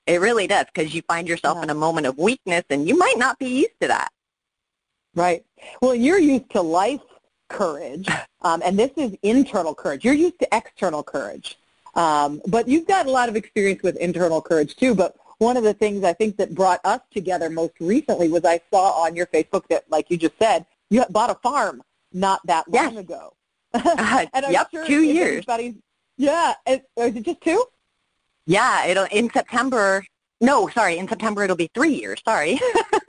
It 0.08 0.20
really 0.20 0.48
does 0.48 0.66
because 0.74 0.92
you 0.92 1.02
find 1.02 1.28
yourself 1.28 1.58
yeah. 1.58 1.62
in 1.62 1.70
a 1.70 1.74
moment 1.74 2.08
of 2.08 2.18
weakness 2.18 2.64
and 2.70 2.88
you 2.88 2.98
might 2.98 3.16
not 3.16 3.38
be 3.38 3.46
used 3.46 3.80
to 3.80 3.86
that. 3.86 4.08
Right. 5.14 5.44
Well, 5.80 5.94
you're 5.94 6.18
used 6.18 6.50
to 6.50 6.62
life 6.62 7.00
courage, 7.48 8.08
um, 8.42 8.60
and 8.64 8.76
this 8.76 8.90
is 8.96 9.16
internal 9.22 9.72
courage. 9.72 10.04
You're 10.04 10.14
used 10.14 10.40
to 10.40 10.48
external 10.50 11.04
courage. 11.04 11.56
Um, 11.94 12.42
but 12.48 12.66
you've 12.66 12.88
got 12.88 13.06
a 13.06 13.10
lot 13.10 13.28
of 13.28 13.36
experience 13.36 13.84
with 13.84 13.96
internal 13.98 14.42
courage 14.42 14.74
too. 14.74 14.96
But 14.96 15.14
one 15.38 15.56
of 15.56 15.62
the 15.62 15.74
things 15.74 16.02
I 16.02 16.12
think 16.12 16.38
that 16.38 16.56
brought 16.56 16.80
us 16.84 17.02
together 17.12 17.50
most 17.50 17.74
recently 17.78 18.28
was 18.28 18.44
I 18.44 18.60
saw 18.72 19.00
on 19.04 19.14
your 19.14 19.26
Facebook 19.26 19.68
that, 19.68 19.84
like 19.90 20.10
you 20.10 20.16
just 20.16 20.36
said, 20.40 20.66
you 20.90 21.04
bought 21.10 21.30
a 21.30 21.36
farm 21.36 21.84
not 22.14 22.40
that 22.46 22.66
long 22.68 22.94
yes. 22.94 23.00
ago. 23.00 23.32
Uh, 23.76 24.24
and 24.32 24.46
I'm 24.46 24.52
yep, 24.52 24.70
sure 24.70 24.86
two 24.86 25.02
years. 25.02 25.44
Yeah, 26.16 26.54
is, 26.64 26.78
is 26.96 27.16
it 27.16 27.24
just 27.24 27.40
two? 27.40 27.64
Yeah, 28.46 28.86
it'll 28.86 29.08
in 29.10 29.28
September. 29.30 30.06
No, 30.40 30.68
sorry, 30.68 30.98
in 30.98 31.08
September 31.08 31.42
it'll 31.42 31.56
be 31.56 31.70
three 31.74 31.94
years. 31.94 32.22
Sorry. 32.24 32.60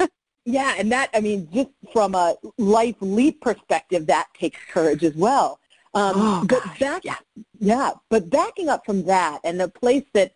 yeah, 0.46 0.74
and 0.76 0.92
that 0.92 1.12
I 1.14 1.20
mean, 1.20 1.48
just 1.54 1.70
from 1.94 2.16
a 2.16 2.36
life 2.58 2.96
leap 3.00 3.42
perspective, 3.42 4.08
that 4.08 4.28
takes 4.34 4.60
courage 4.72 5.04
as 5.04 5.14
well. 5.14 5.60
Um, 5.94 6.14
oh, 6.16 6.46
but 6.50 6.64
gosh, 6.64 6.80
back, 6.80 7.06
yeah. 7.06 7.18
yeah, 7.60 7.92
but 8.10 8.32
backing 8.32 8.68
up 8.68 8.88
from 8.88 9.06
that, 9.06 9.42
and 9.44 9.60
the 9.60 9.70
place 9.70 10.06
that 10.14 10.34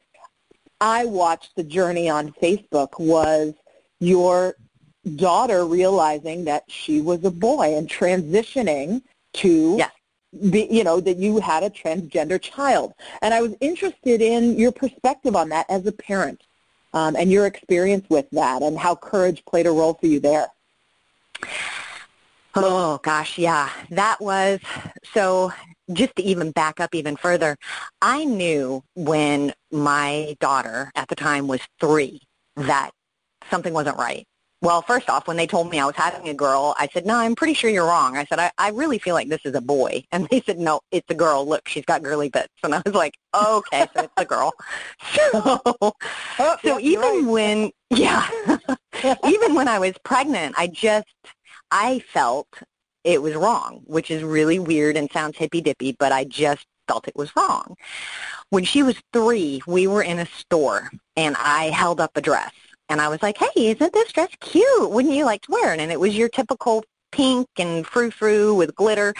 I 0.79 1.05
watched 1.05 1.55
the 1.55 1.63
journey 1.63 2.07
on 2.07 2.33
Facebook 2.33 2.99
was 2.99 3.55
your 3.99 4.55
daughter 5.09 5.65
realizing 5.65 6.45
that 6.45 6.63
she 6.67 7.01
was 7.01 7.23
a 7.23 7.31
boy 7.31 7.75
and 7.75 7.89
transitioning 7.89 9.01
to 9.33 9.75
yes. 9.77 9.91
be, 10.49 10.67
you 10.69 10.83
know, 10.83 10.99
that 10.99 11.17
you 11.17 11.39
had 11.39 11.63
a 11.63 11.69
transgender 11.69 12.41
child. 12.41 12.93
And 13.21 13.33
I 13.33 13.41
was 13.41 13.55
interested 13.59 14.21
in 14.21 14.57
your 14.57 14.71
perspective 14.71 15.35
on 15.35 15.49
that 15.49 15.65
as 15.69 15.85
a 15.85 15.91
parent 15.91 16.41
um, 16.93 17.15
and 17.15 17.31
your 17.31 17.45
experience 17.45 18.05
with 18.09 18.29
that 18.31 18.61
and 18.61 18.77
how 18.77 18.95
courage 18.95 19.43
played 19.45 19.67
a 19.67 19.71
role 19.71 19.93
for 19.93 20.07
you 20.07 20.19
there. 20.19 20.47
Oh 22.55 22.99
gosh, 23.03 23.37
yeah. 23.37 23.69
That 23.91 24.19
was 24.19 24.59
so 25.13 25.51
just 25.93 26.15
to 26.15 26.23
even 26.23 26.51
back 26.51 26.79
up 26.79 26.93
even 26.93 27.15
further, 27.15 27.57
I 28.01 28.25
knew 28.25 28.83
when 28.95 29.53
my 29.71 30.35
daughter 30.39 30.91
at 30.95 31.07
the 31.07 31.15
time 31.15 31.47
was 31.47 31.61
three 31.79 32.21
that 32.55 32.91
something 33.49 33.73
wasn't 33.73 33.97
right. 33.97 34.27
Well, 34.61 34.81
first 34.81 35.09
off, 35.09 35.25
when 35.25 35.37
they 35.37 35.47
told 35.47 35.69
me 35.69 35.79
I 35.79 35.85
was 35.85 35.95
having 35.95 36.27
a 36.27 36.33
girl, 36.33 36.75
I 36.77 36.89
said, 36.91 37.05
no, 37.05 37.15
I'm 37.15 37.33
pretty 37.33 37.53
sure 37.53 37.69
you're 37.69 37.85
wrong. 37.85 38.17
I 38.17 38.25
said, 38.25 38.39
I, 38.39 38.51
I 38.57 38.71
really 38.71 38.99
feel 38.99 39.15
like 39.15 39.29
this 39.29 39.45
is 39.45 39.55
a 39.55 39.61
boy. 39.61 40.03
And 40.11 40.27
they 40.29 40.41
said, 40.41 40.59
no, 40.59 40.81
it's 40.91 41.09
a 41.09 41.13
girl. 41.13 41.47
Look, 41.47 41.67
she's 41.67 41.85
got 41.85 42.03
girly 42.03 42.29
bits. 42.29 42.53
And 42.63 42.75
I 42.75 42.81
was 42.85 42.93
like, 42.93 43.15
okay, 43.33 43.87
so 43.95 44.03
it's 44.03 44.13
a 44.17 44.25
girl. 44.25 44.51
So, 45.13 45.61
oh, 46.39 46.57
so 46.63 46.79
even 46.79 47.01
right. 47.01 47.25
when, 47.25 47.71
yeah, 47.89 48.27
even 49.25 49.55
when 49.55 49.67
I 49.67 49.79
was 49.79 49.93
pregnant, 50.03 50.55
I 50.57 50.67
just, 50.67 51.07
I 51.71 51.99
felt 51.99 52.47
it 53.03 53.21
was 53.21 53.35
wrong, 53.35 53.81
which 53.85 54.11
is 54.11 54.23
really 54.23 54.59
weird 54.59 54.97
and 54.97 55.09
sounds 55.11 55.37
hippy-dippy, 55.37 55.95
but 55.99 56.11
I 56.11 56.25
just 56.25 56.65
felt 56.87 57.07
it 57.07 57.15
was 57.15 57.33
wrong. 57.35 57.75
When 58.49 58.63
she 58.63 58.83
was 58.83 58.95
three, 59.13 59.61
we 59.67 59.87
were 59.87 60.01
in 60.01 60.19
a 60.19 60.25
store, 60.25 60.89
and 61.15 61.35
I 61.37 61.69
held 61.69 62.01
up 62.01 62.11
a 62.17 62.21
dress. 62.21 62.51
And 62.89 62.99
I 62.99 63.07
was 63.07 63.21
like, 63.21 63.37
hey, 63.37 63.67
isn't 63.67 63.93
this 63.93 64.11
dress 64.11 64.29
cute? 64.39 64.89
Wouldn't 64.89 65.13
you 65.13 65.25
like 65.25 65.43
to 65.43 65.51
wear 65.51 65.73
it? 65.73 65.79
And 65.79 65.91
it 65.91 65.99
was 65.99 66.17
your 66.17 66.29
typical 66.29 66.83
pink 67.11 67.47
and 67.57 67.85
frou-frou 67.85 68.55
with 68.55 68.75
glitter. 68.75 69.13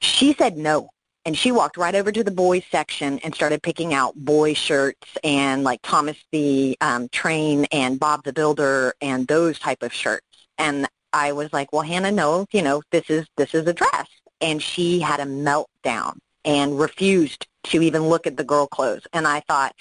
She 0.00 0.32
said 0.34 0.56
no. 0.56 0.90
And 1.26 1.36
she 1.36 1.52
walked 1.52 1.76
right 1.76 1.94
over 1.94 2.10
to 2.10 2.24
the 2.24 2.30
boys 2.30 2.62
section 2.70 3.18
and 3.18 3.34
started 3.34 3.62
picking 3.62 3.92
out 3.92 4.14
boy 4.14 4.54
shirts 4.54 5.06
and 5.22 5.62
like 5.64 5.80
Thomas 5.82 6.16
the 6.32 6.78
um, 6.80 7.08
Train 7.10 7.66
and 7.72 8.00
Bob 8.00 8.24
the 8.24 8.32
Builder 8.32 8.94
and 9.02 9.26
those 9.26 9.58
type 9.58 9.82
of 9.82 9.92
shirts. 9.92 10.26
And 10.56 10.88
I 11.12 11.32
was 11.32 11.52
like, 11.52 11.72
well, 11.72 11.82
Hannah, 11.82 12.12
no, 12.12 12.46
you 12.52 12.62
know, 12.62 12.82
this 12.90 13.10
is 13.10 13.26
this 13.36 13.54
is 13.54 13.66
a 13.66 13.74
dress. 13.74 14.08
And 14.40 14.62
she 14.62 15.00
had 15.00 15.20
a 15.20 15.24
meltdown 15.24 16.16
and 16.44 16.78
refused 16.78 17.46
to 17.64 17.82
even 17.82 18.08
look 18.08 18.26
at 18.26 18.38
the 18.38 18.44
girl 18.44 18.66
clothes. 18.66 19.06
And 19.12 19.28
I 19.28 19.40
thought, 19.40 19.74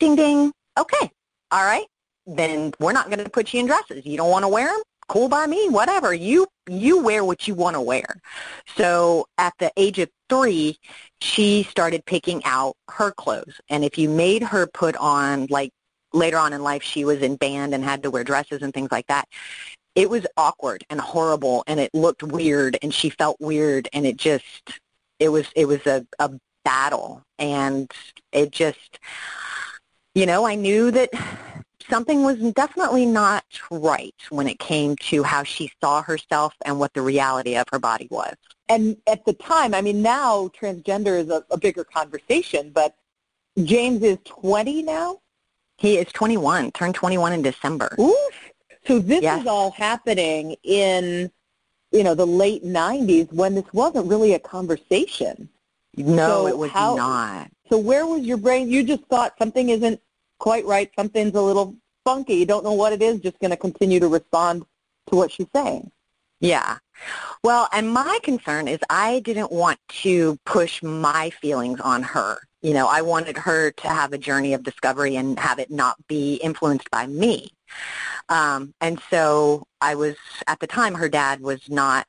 ding, 0.00 0.16
ding, 0.16 0.52
okay, 0.78 1.10
all 1.50 1.64
right, 1.64 1.84
then 2.26 2.72
we're 2.80 2.92
not 2.92 3.06
going 3.06 3.22
to 3.22 3.30
put 3.30 3.52
you 3.52 3.60
in 3.60 3.66
dresses. 3.66 4.04
You 4.04 4.16
don't 4.16 4.30
want 4.30 4.44
to 4.44 4.48
wear 4.48 4.68
them? 4.68 4.82
Cool 5.08 5.28
by 5.28 5.46
me, 5.46 5.68
whatever. 5.68 6.12
You 6.12 6.48
you 6.68 7.00
wear 7.00 7.24
what 7.24 7.46
you 7.46 7.54
want 7.54 7.74
to 7.74 7.80
wear. 7.80 8.20
So 8.76 9.26
at 9.38 9.54
the 9.60 9.70
age 9.76 10.00
of 10.00 10.10
three, 10.28 10.78
she 11.20 11.62
started 11.62 12.04
picking 12.06 12.42
out 12.44 12.74
her 12.90 13.12
clothes. 13.12 13.60
And 13.68 13.84
if 13.84 13.98
you 13.98 14.08
made 14.08 14.42
her 14.42 14.66
put 14.66 14.96
on 14.96 15.46
like 15.48 15.70
later 16.12 16.38
on 16.38 16.52
in 16.52 16.62
life 16.62 16.82
she 16.82 17.04
was 17.04 17.20
in 17.22 17.36
band 17.36 17.74
and 17.74 17.84
had 17.84 18.02
to 18.02 18.10
wear 18.10 18.24
dresses 18.24 18.62
and 18.62 18.72
things 18.74 18.90
like 18.90 19.06
that. 19.06 19.28
It 19.94 20.10
was 20.10 20.26
awkward 20.36 20.84
and 20.90 21.00
horrible 21.00 21.62
and 21.66 21.78
it 21.78 21.94
looked 21.94 22.22
weird 22.22 22.78
and 22.82 22.92
she 22.92 23.10
felt 23.10 23.36
weird 23.40 23.88
and 23.92 24.04
it 24.06 24.16
just 24.16 24.44
it 25.20 25.28
was 25.28 25.46
it 25.54 25.66
was 25.66 25.86
a, 25.86 26.06
a 26.18 26.30
battle 26.64 27.22
and 27.38 27.90
it 28.32 28.50
just 28.50 28.98
you 30.14 30.24
know, 30.24 30.46
I 30.46 30.54
knew 30.54 30.90
that 30.92 31.10
something 31.88 32.22
was 32.22 32.38
definitely 32.52 33.06
not 33.06 33.44
right 33.70 34.14
when 34.30 34.48
it 34.48 34.58
came 34.58 34.96
to 34.96 35.22
how 35.22 35.42
she 35.42 35.70
saw 35.80 36.02
herself 36.02 36.54
and 36.64 36.78
what 36.78 36.92
the 36.94 37.02
reality 37.02 37.56
of 37.56 37.66
her 37.72 37.78
body 37.78 38.08
was. 38.10 38.34
And 38.68 38.96
at 39.06 39.24
the 39.24 39.32
time, 39.32 39.74
I 39.74 39.80
mean, 39.80 40.02
now 40.02 40.48
transgender 40.48 41.18
is 41.18 41.30
a, 41.30 41.44
a 41.50 41.58
bigger 41.58 41.84
conversation, 41.84 42.70
but 42.70 42.96
James 43.62 44.02
is 44.02 44.18
20 44.24 44.82
now? 44.82 45.20
He 45.78 45.98
is 45.98 46.06
21, 46.12 46.72
turned 46.72 46.94
21 46.94 47.32
in 47.32 47.42
December. 47.42 47.94
Oof. 47.98 48.50
So 48.86 48.98
this 48.98 49.22
yes. 49.22 49.42
is 49.42 49.46
all 49.46 49.70
happening 49.72 50.56
in, 50.62 51.30
you 51.90 52.04
know, 52.04 52.14
the 52.14 52.26
late 52.26 52.64
90s 52.64 53.32
when 53.32 53.54
this 53.54 53.64
wasn't 53.72 54.06
really 54.06 54.32
a 54.34 54.38
conversation. 54.38 55.48
No, 55.96 56.28
so 56.28 56.46
it 56.46 56.56
was 56.56 56.70
how, 56.70 56.94
not. 56.94 57.50
So 57.68 57.78
where 57.78 58.06
was 58.06 58.22
your 58.22 58.36
brain? 58.36 58.68
You 58.68 58.84
just 58.84 59.04
thought 59.06 59.34
something 59.38 59.70
isn't 59.70 60.00
quite 60.38 60.64
right, 60.64 60.90
something's 60.96 61.34
a 61.34 61.42
little 61.42 61.76
funky, 62.04 62.34
you 62.34 62.46
don't 62.46 62.64
know 62.64 62.72
what 62.72 62.92
it 62.92 63.02
is, 63.02 63.20
just 63.20 63.38
going 63.40 63.50
to 63.50 63.56
continue 63.56 64.00
to 64.00 64.08
respond 64.08 64.64
to 65.08 65.16
what 65.16 65.30
she's 65.30 65.48
saying. 65.54 65.90
Yeah. 66.40 66.78
Well, 67.42 67.68
and 67.72 67.90
my 67.92 68.18
concern 68.22 68.68
is 68.68 68.78
I 68.90 69.20
didn't 69.20 69.52
want 69.52 69.78
to 70.02 70.38
push 70.44 70.82
my 70.82 71.30
feelings 71.30 71.80
on 71.80 72.02
her. 72.02 72.38
You 72.62 72.74
know, 72.74 72.88
I 72.88 73.02
wanted 73.02 73.36
her 73.38 73.70
to 73.70 73.88
have 73.88 74.12
a 74.12 74.18
journey 74.18 74.52
of 74.52 74.62
discovery 74.62 75.16
and 75.16 75.38
have 75.38 75.58
it 75.58 75.70
not 75.70 75.96
be 76.08 76.34
influenced 76.36 76.90
by 76.90 77.06
me. 77.06 77.50
Um, 78.28 78.74
and 78.80 79.00
so 79.10 79.66
I 79.80 79.94
was, 79.94 80.16
at 80.46 80.60
the 80.60 80.66
time, 80.66 80.94
her 80.94 81.08
dad 81.08 81.40
was 81.40 81.60
not 81.68 82.06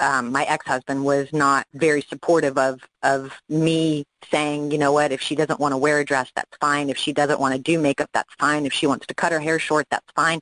um, 0.00 0.32
my 0.32 0.44
ex-husband 0.44 1.04
was 1.04 1.32
not 1.32 1.66
very 1.74 2.02
supportive 2.02 2.56
of 2.58 2.80
of 3.02 3.32
me 3.48 4.04
saying, 4.30 4.70
you 4.70 4.78
know 4.78 4.92
what, 4.92 5.10
if 5.10 5.20
she 5.20 5.34
doesn't 5.34 5.58
want 5.58 5.72
to 5.72 5.76
wear 5.76 5.98
a 5.98 6.04
dress, 6.04 6.30
that's 6.36 6.56
fine. 6.60 6.88
If 6.88 6.96
she 6.96 7.12
doesn't 7.12 7.40
want 7.40 7.54
to 7.54 7.60
do 7.60 7.80
makeup, 7.80 8.08
that's 8.12 8.32
fine. 8.38 8.64
If 8.64 8.72
she 8.72 8.86
wants 8.86 9.06
to 9.06 9.14
cut 9.14 9.32
her 9.32 9.40
hair 9.40 9.58
short, 9.58 9.86
that's 9.90 10.10
fine. 10.14 10.38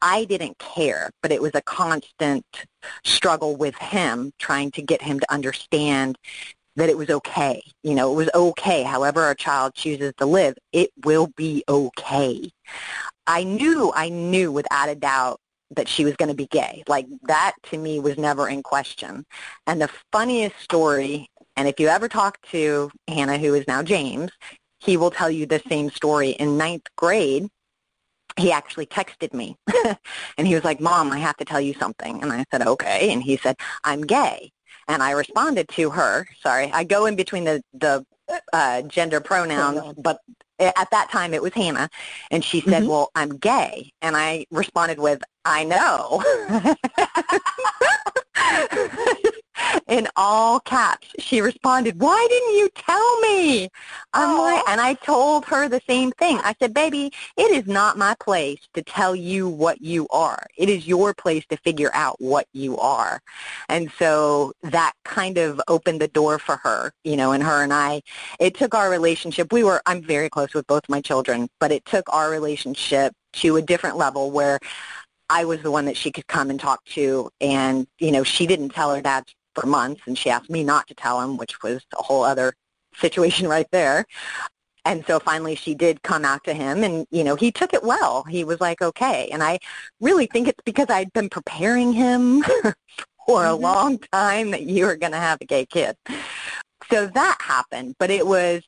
I 0.00 0.24
didn't 0.24 0.58
care, 0.58 1.10
but 1.22 1.32
it 1.32 1.42
was 1.42 1.54
a 1.54 1.62
constant 1.62 2.44
struggle 3.04 3.56
with 3.56 3.74
him 3.76 4.32
trying 4.38 4.70
to 4.72 4.82
get 4.82 5.02
him 5.02 5.18
to 5.18 5.32
understand 5.32 6.16
that 6.76 6.88
it 6.88 6.96
was 6.96 7.10
okay. 7.10 7.60
You 7.82 7.94
know, 7.94 8.12
it 8.12 8.16
was 8.16 8.30
okay. 8.34 8.84
However 8.84 9.22
our 9.22 9.34
child 9.34 9.74
chooses 9.74 10.12
to 10.18 10.26
live, 10.26 10.56
it 10.72 10.90
will 11.04 11.26
be 11.36 11.64
okay. 11.68 12.50
I 13.26 13.42
knew, 13.42 13.92
I 13.94 14.08
knew 14.08 14.52
without 14.52 14.88
a 14.88 14.94
doubt 14.94 15.40
that 15.70 15.88
she 15.88 16.04
was 16.04 16.16
going 16.16 16.28
to 16.28 16.34
be 16.34 16.46
gay. 16.46 16.82
Like 16.88 17.06
that 17.24 17.54
to 17.64 17.78
me 17.78 18.00
was 18.00 18.16
never 18.16 18.48
in 18.48 18.62
question. 18.62 19.24
And 19.66 19.80
the 19.80 19.90
funniest 20.12 20.58
story, 20.60 21.30
and 21.56 21.68
if 21.68 21.78
you 21.78 21.88
ever 21.88 22.08
talk 22.08 22.40
to 22.50 22.90
Hannah, 23.06 23.38
who 23.38 23.54
is 23.54 23.66
now 23.68 23.82
James, 23.82 24.30
he 24.78 24.96
will 24.96 25.10
tell 25.10 25.30
you 25.30 25.46
the 25.46 25.62
same 25.68 25.90
story. 25.90 26.30
In 26.30 26.56
ninth 26.56 26.86
grade, 26.96 27.48
he 28.36 28.52
actually 28.52 28.86
texted 28.86 29.34
me 29.34 29.56
and 30.38 30.46
he 30.46 30.54
was 30.54 30.64
like, 30.64 30.80
Mom, 30.80 31.10
I 31.12 31.18
have 31.18 31.36
to 31.38 31.44
tell 31.44 31.60
you 31.60 31.74
something. 31.74 32.22
And 32.22 32.32
I 32.32 32.44
said, 32.50 32.66
okay. 32.66 33.12
And 33.12 33.22
he 33.22 33.36
said, 33.36 33.56
I'm 33.84 34.02
gay. 34.02 34.52
And 34.86 35.02
I 35.02 35.10
responded 35.10 35.68
to 35.70 35.90
her, 35.90 36.26
sorry, 36.40 36.70
I 36.72 36.84
go 36.84 37.06
in 37.06 37.16
between 37.16 37.44
the, 37.44 37.62
the 37.74 38.06
uh, 38.52 38.82
gender 38.82 39.20
pronouns, 39.20 39.94
but 39.98 40.20
at 40.58 40.90
that 40.90 41.10
time 41.10 41.34
it 41.34 41.42
was 41.42 41.52
Hannah, 41.54 41.88
and 42.30 42.44
she 42.44 42.60
said, 42.60 42.82
mm-hmm. 42.82 42.90
well, 42.90 43.10
I'm 43.14 43.36
gay. 43.36 43.92
And 44.02 44.16
I 44.16 44.46
responded 44.50 44.98
with, 44.98 45.22
I 45.44 45.64
know. 45.64 46.22
in 49.86 50.08
all 50.16 50.60
caps. 50.60 51.08
She 51.18 51.40
responded, 51.40 52.00
why 52.00 52.26
didn't 52.28 52.58
you 52.58 52.68
tell 52.74 53.20
me? 53.20 53.68
I'm 54.12 54.38
like, 54.38 54.68
and 54.68 54.80
I 54.80 54.94
told 54.94 55.44
her 55.46 55.68
the 55.68 55.80
same 55.88 56.12
thing. 56.12 56.38
I 56.38 56.54
said, 56.58 56.74
baby, 56.74 57.12
it 57.36 57.50
is 57.50 57.66
not 57.66 57.98
my 57.98 58.14
place 58.20 58.60
to 58.74 58.82
tell 58.82 59.14
you 59.14 59.48
what 59.48 59.80
you 59.80 60.06
are. 60.10 60.46
It 60.56 60.68
is 60.68 60.86
your 60.86 61.14
place 61.14 61.44
to 61.46 61.56
figure 61.58 61.90
out 61.94 62.16
what 62.20 62.46
you 62.52 62.78
are. 62.78 63.20
And 63.68 63.90
so 63.98 64.52
that 64.62 64.92
kind 65.04 65.38
of 65.38 65.60
opened 65.68 66.00
the 66.00 66.08
door 66.08 66.38
for 66.38 66.56
her, 66.56 66.92
you 67.04 67.16
know, 67.16 67.32
and 67.32 67.42
her 67.42 67.62
and 67.62 67.72
I, 67.72 68.02
it 68.40 68.54
took 68.54 68.74
our 68.74 68.90
relationship. 68.90 69.52
We 69.52 69.64
were, 69.64 69.82
I'm 69.86 70.02
very 70.02 70.28
close 70.28 70.54
with 70.54 70.66
both 70.66 70.88
my 70.88 71.00
children, 71.00 71.48
but 71.60 71.72
it 71.72 71.84
took 71.84 72.12
our 72.12 72.30
relationship 72.30 73.14
to 73.34 73.56
a 73.56 73.62
different 73.62 73.96
level 73.96 74.30
where 74.30 74.58
I 75.30 75.44
was 75.44 75.62
the 75.62 75.70
one 75.70 75.84
that 75.84 75.96
she 75.96 76.10
could 76.10 76.26
come 76.26 76.48
and 76.48 76.58
talk 76.58 76.82
to 76.86 77.30
and, 77.40 77.86
you 77.98 78.10
know, 78.12 78.24
she 78.24 78.46
didn't 78.46 78.70
tell 78.70 78.94
her 78.94 79.02
dad 79.02 79.24
for 79.54 79.66
months, 79.66 80.02
and 80.06 80.16
she 80.16 80.30
asked 80.30 80.50
me 80.50 80.64
not 80.64 80.86
to 80.88 80.94
tell 80.94 81.20
him, 81.20 81.36
which 81.36 81.62
was 81.62 81.84
a 81.98 82.02
whole 82.02 82.24
other 82.24 82.54
situation 82.94 83.48
right 83.56 83.68
there. 83.70 84.04
And 84.84 85.04
so 85.06 85.18
finally 85.18 85.54
she 85.54 85.74
did 85.74 86.02
come 86.02 86.24
out 86.24 86.44
to 86.44 86.54
him 86.54 86.82
and, 86.82 87.06
you 87.10 87.22
know, 87.22 87.36
he 87.36 87.52
took 87.52 87.74
it 87.74 87.82
well. 87.82 88.24
He 88.24 88.42
was 88.42 88.58
like, 88.58 88.80
okay. 88.80 89.28
And 89.30 89.42
I 89.42 89.58
really 90.00 90.26
think 90.26 90.48
it's 90.48 90.62
because 90.64 90.86
I'd 90.88 91.12
been 91.12 91.28
preparing 91.28 91.92
him 91.92 92.42
for 93.26 93.44
a 93.44 93.48
mm-hmm. 93.48 93.62
long 93.62 93.98
time 94.12 94.52
that 94.52 94.62
you 94.62 94.86
were 94.86 94.96
going 94.96 95.12
to 95.12 95.18
have 95.18 95.38
a 95.42 95.44
gay 95.44 95.66
kid. 95.66 95.94
So 96.90 97.06
that 97.06 97.36
happened. 97.40 97.96
But 97.98 98.10
it 98.10 98.26
was, 98.26 98.62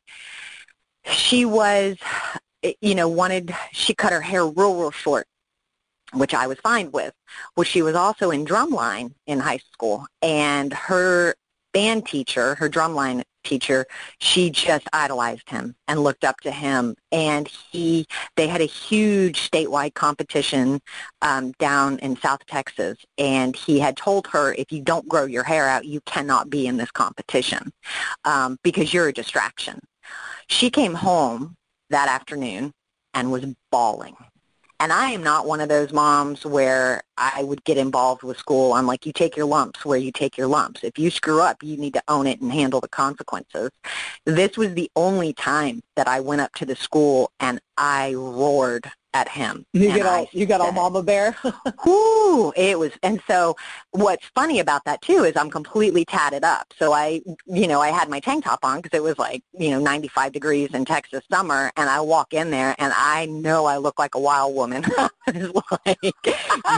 she 1.07 1.47
was, 1.47 1.97
you 2.83 2.95
know, 2.95 3.09
wanted, 3.09 3.55
she 3.73 3.95
cut 3.95 4.13
her 4.13 4.21
hair 4.21 4.45
real, 4.45 4.79
real 4.79 4.91
short 4.91 5.27
which 6.15 6.35
I 6.35 6.47
was 6.47 6.59
fine 6.61 6.91
with. 6.91 7.15
Well, 7.57 7.65
she 7.65 7.83
was 7.83 7.95
also 7.95 8.31
in 8.31 8.45
drumline 8.45 9.15
in 9.27 9.39
high 9.39 9.61
school, 9.73 10.07
and 10.23 10.73
her 10.73 11.35
band 11.73 12.07
teacher, 12.07 12.55
her 12.57 12.69
drumline 12.69 13.23
teacher, 13.45 13.87
she 14.19 14.51
just 14.51 14.87
idolized 14.93 15.49
him 15.49 15.75
and 15.89 16.01
looked 16.01 16.25
up 16.25 16.41
to 16.41 16.51
him. 16.51 16.95
And 17.11 17.49
he, 17.49 18.07
they 18.37 18.47
had 18.47 18.61
a 18.61 18.67
huge 18.67 19.51
statewide 19.51 19.95
competition 19.95 20.81
um, 21.23 21.53
down 21.53 21.99
in 22.01 22.17
South 22.17 22.45
Texas, 22.47 22.99
and 23.19 23.57
he 23.57 23.79
had 23.79 23.97
told 23.97 24.27
her, 24.29 24.53
if 24.55 24.71
you 24.73 24.83
don't 24.83 25.09
grow 25.09 25.25
your 25.25 25.45
hair 25.45 25.69
out, 25.69 25.85
you 25.85 26.01
cannot 26.03 26.51
be 26.51 26.67
in 26.67 26.77
this 26.77 26.91
competition 26.91 27.73
um, 28.25 28.59
because 28.63 28.93
you're 28.93 29.09
a 29.09 29.13
distraction. 29.13 29.81
She 30.49 30.71
came 30.71 30.95
home 30.95 31.57
that 31.91 32.09
afternoon 32.09 32.73
and 33.15 33.33
was 33.33 33.45
bawling 33.71 34.17
and 34.81 34.95
I 34.95 35.11
am 35.11 35.23
not 35.23 35.47
one 35.47 35.61
of 35.61 35.69
those 35.69 35.93
moms 35.93 36.47
where 36.47 37.03
I 37.19 37.43
would 37.43 37.63
get 37.65 37.77
involved 37.77 38.23
with 38.23 38.39
school. 38.39 38.73
I'm 38.73 38.87
like, 38.87 39.05
you 39.05 39.13
take 39.13 39.37
your 39.37 39.45
lumps 39.45 39.85
where 39.85 39.99
you 39.99 40.11
take 40.11 40.39
your 40.39 40.47
lumps. 40.47 40.83
If 40.83 40.99
you 40.99 41.11
screw 41.11 41.43
up, 41.43 41.63
you 41.63 41.77
need 41.77 41.93
to 41.95 42.03
own 42.09 42.27
it 42.27 42.41
and 42.41 42.51
handle 42.51 42.81
the 42.81 42.89
consequences. 42.89 43.71
This 44.25 44.57
was 44.57 44.73
the 44.73 44.91
only 44.97 45.35
time 45.35 45.83
that 45.97 46.09
I 46.09 46.21
went 46.21 46.41
up 46.41 46.55
to 46.55 46.67
the 46.67 46.77
school 46.77 47.31
and 47.41 47.61
I 47.77 48.15
roared 48.15 48.91
at 49.15 49.29
him. 49.29 49.67
You 49.73 49.89
get 49.89 50.07
all 50.07 50.27
you 50.33 50.47
got 50.47 50.61
all 50.61 50.73
mama 50.73 51.03
bear. 51.03 51.37
whoo! 51.85 52.53
It 52.57 52.79
was, 52.79 52.93
and 53.03 53.21
so 53.27 53.57
what's 53.91 54.27
funny 54.35 54.61
about 54.61 54.85
that 54.85 55.03
too 55.03 55.25
is 55.25 55.37
I'm 55.37 55.51
completely 55.51 56.05
tatted 56.05 56.45
up. 56.45 56.73
So 56.79 56.93
I, 56.93 57.21
you 57.47 57.67
know, 57.67 57.81
I 57.81 57.89
had 57.89 58.09
my 58.09 58.21
tank 58.21 58.45
top 58.45 58.61
on 58.65 58.81
because 58.81 58.97
it 58.97 59.03
was 59.03 59.19
like 59.19 59.43
you 59.53 59.71
know 59.71 59.81
95 59.81 60.33
degrees 60.33 60.71
in 60.73 60.85
Texas 60.85 61.25
summer, 61.31 61.71
and 61.77 61.91
I 61.91 62.01
walk 62.01 62.33
in 62.33 62.51
there 62.51 62.75
and 62.79 62.93
I 62.97 63.27
know 63.27 63.67
I 63.67 63.79
look 63.79 63.99
like 63.99 64.15
a 64.15 64.21
wild 64.21 64.55
woman. 64.55 64.85
like 65.87 65.99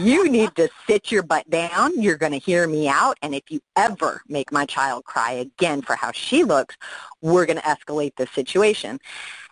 you 0.02 0.28
need 0.28 0.54
to 0.56 0.68
sit 0.86 1.12
your 1.12 1.22
butt 1.22 1.48
down. 1.50 2.00
You're 2.00 2.16
going 2.16 2.32
to 2.32 2.38
hear 2.38 2.66
me 2.66 2.88
out, 2.88 3.18
and 3.22 3.34
if 3.34 3.50
you 3.50 3.60
ever 3.76 4.22
make 4.28 4.52
my 4.52 4.66
child 4.66 5.04
cry 5.04 5.32
again 5.32 5.82
for 5.82 5.96
how 5.96 6.12
she 6.12 6.44
looks, 6.44 6.76
we're 7.20 7.46
going 7.46 7.58
to 7.58 7.62
escalate 7.62 8.16
the 8.16 8.26
situation. 8.28 8.98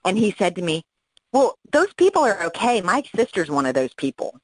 And 0.05 0.17
he 0.17 0.35
said 0.39 0.57
to 0.57 0.63
me, 0.63 0.85
well, 1.33 1.57
those 1.73 1.93
people 1.95 2.23
are 2.23 2.43
okay. 2.45 2.81
My 2.81 3.03
sister's 3.15 3.51
one 3.51 3.67
of 3.67 3.75
those 3.75 3.95
people. 3.95 4.39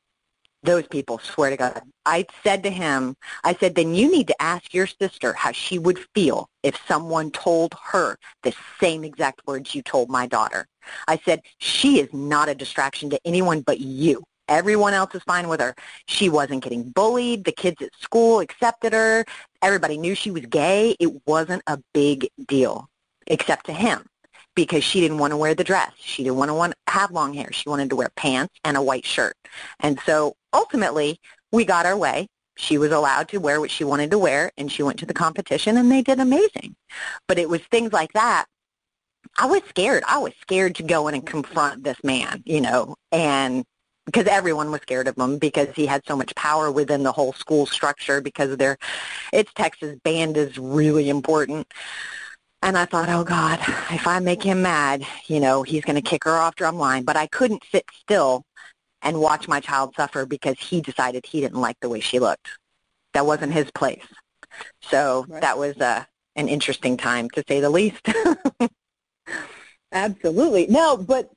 Those 0.62 0.86
people, 0.86 1.18
swear 1.18 1.50
to 1.50 1.56
God. 1.56 1.82
I 2.06 2.26
said 2.42 2.62
to 2.64 2.70
him, 2.70 3.16
I 3.44 3.54
said, 3.54 3.74
then 3.74 3.94
you 3.94 4.10
need 4.10 4.26
to 4.28 4.42
ask 4.42 4.74
your 4.74 4.86
sister 4.86 5.32
how 5.32 5.52
she 5.52 5.78
would 5.78 5.98
feel 6.14 6.48
if 6.62 6.76
someone 6.88 7.30
told 7.30 7.74
her 7.92 8.16
the 8.42 8.54
same 8.80 9.04
exact 9.04 9.42
words 9.46 9.74
you 9.74 9.82
told 9.82 10.08
my 10.08 10.26
daughter. 10.26 10.66
I 11.06 11.18
said, 11.18 11.42
she 11.58 12.00
is 12.00 12.12
not 12.12 12.48
a 12.48 12.54
distraction 12.54 13.10
to 13.10 13.20
anyone 13.24 13.60
but 13.60 13.80
you. 13.80 14.24
Everyone 14.48 14.94
else 14.94 15.14
is 15.14 15.22
fine 15.22 15.48
with 15.48 15.60
her. 15.60 15.74
She 16.06 16.28
wasn't 16.28 16.62
getting 16.62 16.90
bullied. 16.90 17.44
The 17.44 17.52
kids 17.52 17.82
at 17.82 17.90
school 18.00 18.40
accepted 18.40 18.92
her. 18.92 19.24
Everybody 19.62 19.98
knew 19.98 20.14
she 20.14 20.30
was 20.30 20.46
gay. 20.46 20.96
It 21.00 21.10
wasn't 21.26 21.62
a 21.66 21.78
big 21.92 22.28
deal, 22.46 22.88
except 23.26 23.66
to 23.66 23.72
him 23.72 24.04
because 24.56 24.82
she 24.82 25.00
didn't 25.00 25.18
want 25.18 25.30
to 25.30 25.36
wear 25.36 25.54
the 25.54 25.62
dress. 25.62 25.92
She 25.98 26.24
didn't 26.24 26.38
want 26.38 26.48
to 26.48 26.54
want, 26.54 26.74
have 26.88 27.12
long 27.12 27.32
hair. 27.34 27.52
She 27.52 27.68
wanted 27.68 27.90
to 27.90 27.96
wear 27.96 28.10
pants 28.16 28.54
and 28.64 28.76
a 28.76 28.82
white 28.82 29.06
shirt. 29.06 29.36
And 29.78 30.00
so 30.04 30.34
ultimately, 30.52 31.20
we 31.52 31.64
got 31.64 31.86
our 31.86 31.96
way. 31.96 32.26
She 32.56 32.78
was 32.78 32.90
allowed 32.90 33.28
to 33.28 33.38
wear 33.38 33.60
what 33.60 33.70
she 33.70 33.84
wanted 33.84 34.10
to 34.10 34.18
wear, 34.18 34.50
and 34.56 34.72
she 34.72 34.82
went 34.82 34.98
to 35.00 35.06
the 35.06 35.14
competition, 35.14 35.76
and 35.76 35.92
they 35.92 36.02
did 36.02 36.18
amazing. 36.18 36.74
But 37.28 37.38
it 37.38 37.48
was 37.48 37.60
things 37.70 37.92
like 37.92 38.12
that 38.14 38.46
I 39.38 39.46
was 39.46 39.62
scared. 39.68 40.02
I 40.06 40.18
was 40.18 40.32
scared 40.40 40.76
to 40.76 40.82
go 40.82 41.08
in 41.08 41.14
and 41.14 41.26
confront 41.26 41.84
this 41.84 42.02
man, 42.02 42.42
you 42.46 42.60
know, 42.60 42.96
and 43.12 43.64
because 44.06 44.26
everyone 44.26 44.70
was 44.70 44.80
scared 44.82 45.08
of 45.08 45.18
him 45.18 45.38
because 45.38 45.68
he 45.74 45.84
had 45.84 46.02
so 46.06 46.16
much 46.16 46.34
power 46.36 46.70
within 46.70 47.02
the 47.02 47.12
whole 47.12 47.32
school 47.32 47.66
structure 47.66 48.20
because 48.20 48.56
their 48.56 48.78
it's 49.32 49.52
Texas 49.54 49.98
band 50.04 50.36
is 50.36 50.56
really 50.58 51.08
important. 51.08 51.66
And 52.66 52.76
I 52.76 52.84
thought, 52.84 53.08
oh 53.08 53.22
God, 53.22 53.60
if 53.92 54.08
I 54.08 54.18
make 54.18 54.42
him 54.42 54.62
mad, 54.62 55.06
you 55.28 55.38
know, 55.38 55.62
he's 55.62 55.84
going 55.84 55.94
to 55.94 56.02
kick 56.02 56.24
her 56.24 56.32
off 56.32 56.56
drumline. 56.56 57.04
But 57.04 57.16
I 57.16 57.28
couldn't 57.28 57.62
sit 57.70 57.84
still 58.00 58.44
and 59.02 59.20
watch 59.20 59.46
my 59.46 59.60
child 59.60 59.94
suffer 59.96 60.26
because 60.26 60.58
he 60.58 60.80
decided 60.80 61.24
he 61.24 61.40
didn't 61.40 61.60
like 61.60 61.76
the 61.78 61.88
way 61.88 62.00
she 62.00 62.18
looked. 62.18 62.48
That 63.14 63.24
wasn't 63.24 63.52
his 63.52 63.70
place. 63.70 64.04
So 64.82 65.26
right. 65.28 65.40
that 65.42 65.56
was 65.56 65.76
uh, 65.76 66.02
an 66.34 66.48
interesting 66.48 66.96
time, 66.96 67.30
to 67.30 67.44
say 67.46 67.60
the 67.60 67.70
least. 67.70 68.04
Absolutely. 69.92 70.66
No, 70.66 70.96
but 70.96 71.30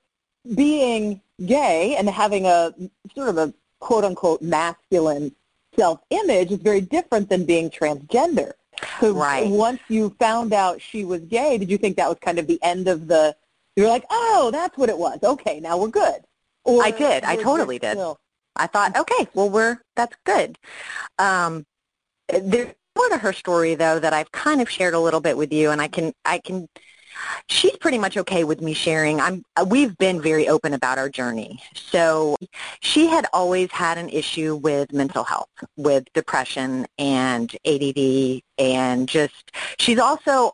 being 0.56 1.22
gay 1.46 1.96
and 1.96 2.10
having 2.10 2.48
a 2.48 2.74
sort 3.14 3.30
of 3.30 3.38
a 3.38 3.54
quote 3.80 4.04
unquote 4.04 4.42
masculine 4.42 5.36
self-image 5.78 6.52
is 6.52 6.58
very 6.58 6.82
different 6.82 7.30
than 7.30 7.46
being 7.46 7.70
transgender. 7.70 8.54
So 9.00 9.14
right. 9.14 9.48
once 9.48 9.80
you 9.88 10.16
found 10.20 10.54
out 10.54 10.82
she 10.82 11.06
was 11.06 11.22
gay, 11.22 11.58
did 11.58 11.70
you 11.70 11.78
think 11.78 11.98
that 11.98 12.10
was 12.10 12.18
kind 12.22 12.40
of 12.40 12.48
the 12.48 12.62
end 12.64 12.88
of 12.88 13.08
the, 13.08 13.36
you 13.76 13.84
were 13.84 13.90
like, 13.90 14.06
oh, 14.10 14.50
that's 14.52 14.78
what 14.78 14.90
it 14.90 14.98
was. 14.98 15.20
Okay, 15.24 15.60
now 15.60 15.78
we're 15.78 15.88
good. 15.88 16.22
Or 16.64 16.84
I 16.84 16.92
did. 16.92 17.24
I 17.24 17.36
totally 17.36 17.80
did. 17.80 17.94
Still? 17.94 18.20
I 18.56 18.68
thought, 18.68 18.98
okay, 18.98 19.28
well, 19.34 19.50
we're, 19.50 19.80
that's 19.96 20.16
good. 20.26 20.58
Um, 21.18 21.66
there's 22.28 22.74
more 22.98 23.10
to 23.10 23.18
her 23.18 23.34
story, 23.34 23.76
though, 23.76 24.00
that 24.00 24.14
I've 24.14 24.32
kind 24.32 24.62
of 24.62 24.70
shared 24.70 24.94
a 24.94 25.00
little 25.00 25.22
bit 25.22 25.38
with 25.38 25.54
you, 25.54 25.72
and 25.72 25.82
I 25.82 25.88
can, 25.88 26.14
I 26.26 26.40
can 26.40 26.68
she's 27.48 27.76
pretty 27.78 27.98
much 27.98 28.18
okay 28.18 28.44
with 28.44 28.62
me 28.62 28.74
sharing. 28.74 29.20
I'm 29.20 29.44
uh, 29.56 29.66
we've 29.68 29.98
been 29.98 30.22
very 30.22 30.48
open 30.48 30.74
about 30.74 30.98
our 30.98 31.10
journey. 31.10 31.62
So 31.76 32.36
she 32.82 33.08
had 33.08 33.28
always 33.34 33.72
had 33.72 33.98
an 33.98 34.10
issue 34.10 34.56
with 34.56 34.92
mental 34.94 35.24
health, 35.24 35.50
with 35.78 36.06
depression 36.14 36.86
and 36.98 37.56
ADD 37.66 38.42
and 38.58 39.08
just 39.08 39.52
she's 39.78 40.00
also 40.00 40.52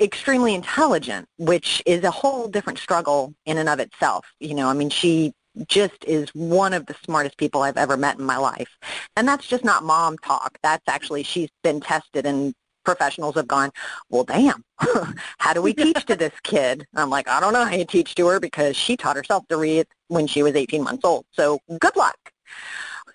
extremely 0.00 0.54
intelligent, 0.54 1.26
which 1.38 1.82
is 1.86 2.04
a 2.04 2.10
whole 2.10 2.48
different 2.48 2.78
struggle 2.78 3.34
in 3.46 3.58
and 3.58 3.68
of 3.68 3.80
itself. 3.80 4.26
You 4.40 4.54
know, 4.54 4.68
I 4.68 4.74
mean 4.74 4.90
she 4.90 5.32
just 5.68 6.04
is 6.04 6.28
one 6.34 6.72
of 6.72 6.86
the 6.86 6.94
smartest 7.04 7.36
people 7.36 7.62
I've 7.62 7.76
ever 7.76 7.96
met 7.96 8.18
in 8.18 8.24
my 8.24 8.36
life. 8.36 8.78
And 9.16 9.26
that's 9.28 9.46
just 9.46 9.64
not 9.64 9.84
mom 9.84 10.18
talk. 10.18 10.58
That's 10.62 10.84
actually, 10.88 11.22
she's 11.22 11.50
been 11.62 11.80
tested 11.80 12.26
and 12.26 12.54
professionals 12.84 13.34
have 13.34 13.48
gone, 13.48 13.70
well, 14.10 14.24
damn, 14.24 14.64
how 15.38 15.52
do 15.52 15.62
we 15.62 15.72
teach 15.74 16.04
to 16.06 16.16
this 16.16 16.32
kid? 16.42 16.86
I'm 16.94 17.10
like, 17.10 17.28
I 17.28 17.40
don't 17.40 17.52
know 17.52 17.64
how 17.64 17.74
you 17.74 17.84
teach 17.84 18.14
to 18.16 18.26
her 18.28 18.40
because 18.40 18.76
she 18.76 18.96
taught 18.96 19.16
herself 19.16 19.46
to 19.48 19.56
read 19.56 19.86
when 20.08 20.26
she 20.26 20.42
was 20.42 20.54
18 20.54 20.82
months 20.82 21.04
old. 21.04 21.24
So 21.32 21.60
good 21.80 21.96
luck. 21.96 22.16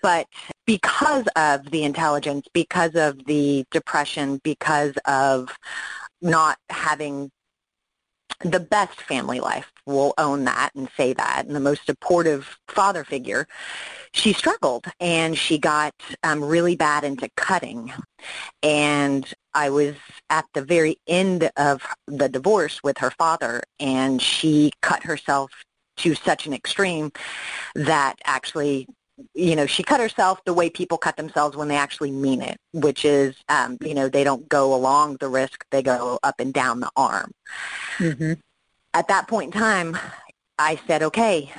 But 0.02 0.26
because 0.66 1.26
of 1.34 1.70
the 1.70 1.84
intelligence, 1.84 2.46
because 2.52 2.94
of 2.94 3.24
the 3.26 3.64
depression, 3.70 4.40
because 4.44 4.94
of 5.06 5.48
not 6.20 6.58
having 6.70 7.30
the 8.40 8.60
best 8.60 9.00
family 9.02 9.40
life 9.40 9.72
will 9.86 10.14
own 10.18 10.44
that 10.44 10.70
and 10.74 10.88
say 10.96 11.12
that 11.12 11.44
and 11.46 11.56
the 11.56 11.60
most 11.60 11.84
supportive 11.86 12.58
father 12.68 13.02
figure 13.02 13.48
she 14.12 14.32
struggled 14.32 14.86
and 15.00 15.36
she 15.36 15.58
got 15.58 15.94
um, 16.22 16.44
really 16.44 16.76
bad 16.76 17.02
into 17.02 17.28
cutting 17.36 17.92
and 18.62 19.34
i 19.64 19.68
was 19.68 19.94
at 20.30 20.46
the 20.54 20.62
very 20.62 20.96
end 21.06 21.50
of 21.56 21.82
the 22.06 22.28
divorce 22.28 22.76
with 22.82 22.98
her 22.98 23.10
father 23.12 23.62
and 23.80 24.22
she 24.22 24.70
cut 24.80 25.02
herself 25.02 25.50
to 25.96 26.14
such 26.14 26.46
an 26.46 26.54
extreme 26.54 27.10
that 27.74 28.14
actually 28.24 28.86
you 29.34 29.56
know, 29.56 29.66
she 29.66 29.82
cut 29.82 30.00
herself 30.00 30.40
the 30.44 30.54
way 30.54 30.70
people 30.70 30.98
cut 30.98 31.16
themselves 31.16 31.56
when 31.56 31.68
they 31.68 31.76
actually 31.76 32.10
mean 32.10 32.40
it, 32.40 32.56
which 32.72 33.04
is, 33.04 33.34
um, 33.48 33.76
you 33.80 33.94
know, 33.94 34.08
they 34.08 34.24
don't 34.24 34.48
go 34.48 34.74
along 34.74 35.16
the 35.16 35.28
risk, 35.28 35.64
they 35.70 35.82
go 35.82 36.18
up 36.22 36.36
and 36.38 36.52
down 36.52 36.80
the 36.80 36.90
arm. 36.96 37.32
Mm-hmm. 37.98 38.34
At 38.94 39.08
that 39.08 39.28
point 39.28 39.54
in 39.54 39.60
time, 39.60 39.98
I 40.58 40.80
said, 40.86 41.02
okay, 41.02 41.52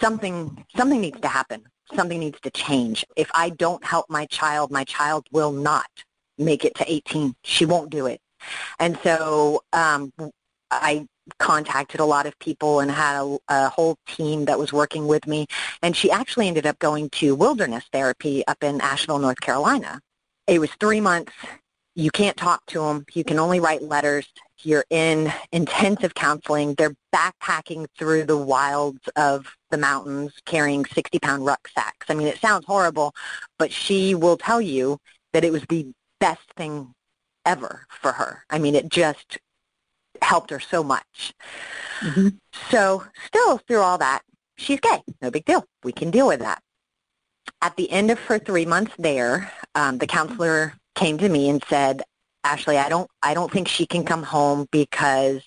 something, 0.00 0.64
something 0.76 1.00
needs 1.00 1.20
to 1.20 1.28
happen. 1.28 1.62
Something 1.94 2.20
needs 2.20 2.40
to 2.40 2.50
change. 2.50 3.04
If 3.16 3.30
I 3.34 3.50
don't 3.50 3.84
help 3.84 4.08
my 4.08 4.26
child, 4.26 4.70
my 4.70 4.84
child 4.84 5.26
will 5.32 5.52
not 5.52 5.90
make 6.38 6.64
it 6.64 6.74
to 6.76 6.90
18. 6.90 7.34
She 7.42 7.64
won't 7.64 7.90
do 7.90 8.06
it. 8.06 8.20
And 8.78 8.98
so 9.02 9.62
um, 9.72 10.12
I 10.70 11.06
contacted 11.38 12.00
a 12.00 12.04
lot 12.04 12.26
of 12.26 12.38
people 12.38 12.80
and 12.80 12.90
had 12.90 13.20
a, 13.20 13.38
a, 13.48 13.68
whole 13.68 13.96
team 14.06 14.44
that 14.44 14.58
was 14.58 14.72
working 14.72 15.06
with 15.06 15.26
me. 15.26 15.46
And 15.82 15.96
she 15.96 16.10
actually 16.10 16.48
ended 16.48 16.66
up 16.66 16.78
going 16.78 17.10
to 17.10 17.34
wilderness 17.34 17.84
therapy 17.92 18.46
up 18.46 18.62
in 18.62 18.80
Asheville, 18.80 19.18
North 19.18 19.40
Carolina. 19.40 20.00
It 20.46 20.58
was 20.58 20.70
three 20.78 21.00
months. 21.00 21.32
You 21.94 22.10
can't 22.10 22.36
talk 22.36 22.66
to 22.66 22.80
them. 22.80 23.04
You 23.14 23.24
can 23.24 23.38
only 23.38 23.60
write 23.60 23.82
letters. 23.82 24.26
You're 24.62 24.84
in 24.90 25.32
intensive 25.52 26.14
counseling. 26.14 26.74
They're 26.74 26.94
backpacking 27.14 27.86
through 27.98 28.24
the 28.24 28.36
wilds 28.36 29.08
of 29.16 29.46
the 29.70 29.78
mountains 29.78 30.32
carrying 30.44 30.84
60-pound 30.84 31.44
rucksacks. 31.44 32.06
I 32.08 32.14
mean, 32.14 32.26
it 32.26 32.38
sounds 32.38 32.64
horrible, 32.66 33.14
but 33.58 33.72
she 33.72 34.14
will 34.14 34.36
tell 34.36 34.60
you 34.60 34.98
that 35.32 35.44
it 35.44 35.52
was 35.52 35.64
the 35.68 35.92
best 36.24 36.54
thing 36.56 36.94
ever 37.44 37.86
for 38.00 38.12
her. 38.12 38.44
I 38.48 38.58
mean, 38.58 38.74
it 38.74 38.88
just 38.88 39.36
helped 40.22 40.48
her 40.48 40.58
so 40.58 40.82
much. 40.82 41.34
Mm-hmm. 42.00 42.28
So 42.70 43.04
still 43.26 43.58
through 43.58 43.82
all 43.82 43.98
that, 43.98 44.22
she's 44.56 44.80
gay. 44.80 45.02
No 45.20 45.30
big 45.30 45.44
deal. 45.44 45.66
We 45.82 45.92
can 45.92 46.10
deal 46.10 46.26
with 46.26 46.40
that. 46.40 46.62
At 47.60 47.76
the 47.76 47.90
end 47.90 48.10
of 48.10 48.18
her 48.20 48.38
three 48.38 48.64
months 48.64 48.94
there, 48.98 49.52
um, 49.74 49.98
the 49.98 50.06
counselor 50.06 50.72
came 50.94 51.18
to 51.18 51.28
me 51.28 51.50
and 51.50 51.62
said, 51.68 52.00
Ashley, 52.42 52.78
I 52.78 52.88
don't, 52.88 53.10
I 53.22 53.34
don't 53.34 53.52
think 53.52 53.68
she 53.68 53.84
can 53.84 54.04
come 54.04 54.22
home 54.22 54.66
because 54.70 55.42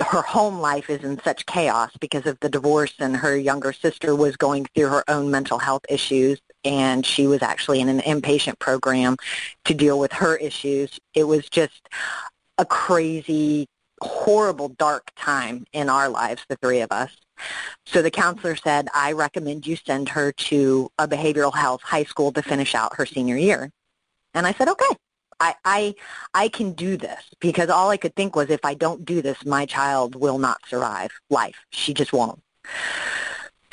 her 0.00 0.22
home 0.22 0.60
life 0.60 0.88
is 0.88 1.04
in 1.04 1.20
such 1.22 1.46
chaos 1.46 1.90
because 2.00 2.26
of 2.26 2.38
the 2.40 2.48
divorce 2.48 2.94
and 2.98 3.16
her 3.16 3.36
younger 3.36 3.72
sister 3.72 4.14
was 4.14 4.36
going 4.36 4.66
through 4.74 4.88
her 4.88 5.04
own 5.08 5.30
mental 5.30 5.58
health 5.58 5.84
issues 5.88 6.40
and 6.64 7.04
she 7.04 7.26
was 7.26 7.42
actually 7.42 7.80
in 7.80 7.88
an 7.88 8.00
inpatient 8.00 8.58
program 8.58 9.16
to 9.64 9.74
deal 9.74 9.98
with 9.98 10.12
her 10.12 10.36
issues. 10.36 10.98
It 11.14 11.24
was 11.24 11.48
just 11.48 11.88
a 12.58 12.64
crazy, 12.64 13.66
horrible, 14.02 14.68
dark 14.70 15.10
time 15.16 15.64
in 15.72 15.88
our 15.88 16.08
lives, 16.08 16.44
the 16.48 16.56
three 16.56 16.80
of 16.80 16.92
us. 16.92 17.10
So 17.86 18.02
the 18.02 18.10
counselor 18.10 18.56
said, 18.56 18.88
I 18.94 19.12
recommend 19.12 19.66
you 19.66 19.76
send 19.76 20.10
her 20.10 20.32
to 20.32 20.90
a 20.98 21.08
behavioral 21.08 21.54
health 21.54 21.82
high 21.82 22.04
school 22.04 22.32
to 22.32 22.42
finish 22.42 22.74
out 22.74 22.96
her 22.96 23.06
senior 23.06 23.36
year. 23.36 23.70
And 24.34 24.46
I 24.46 24.52
said, 24.52 24.68
okay, 24.68 24.96
I, 25.40 25.54
I, 25.64 25.94
I 26.34 26.48
can 26.48 26.72
do 26.72 26.96
this 26.96 27.22
because 27.40 27.70
all 27.70 27.90
I 27.90 27.96
could 27.96 28.14
think 28.14 28.36
was 28.36 28.50
if 28.50 28.64
I 28.64 28.74
don't 28.74 29.04
do 29.04 29.22
this, 29.22 29.44
my 29.44 29.66
child 29.66 30.14
will 30.14 30.38
not 30.38 30.60
survive 30.68 31.10
life. 31.30 31.56
She 31.70 31.94
just 31.94 32.12
won't. 32.12 32.40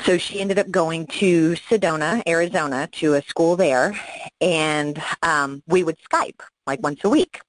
So 0.01 0.17
she 0.17 0.39
ended 0.39 0.59
up 0.59 0.71
going 0.71 1.07
to 1.07 1.53
Sedona, 1.69 2.23
Arizona, 2.27 2.87
to 2.93 3.15
a 3.15 3.21
school 3.23 3.55
there, 3.55 3.99
and 4.39 5.01
um, 5.23 5.61
we 5.67 5.83
would 5.83 5.97
Skype 5.99 6.39
like 6.65 6.81
once 6.81 7.03
a 7.03 7.09
week. 7.09 7.41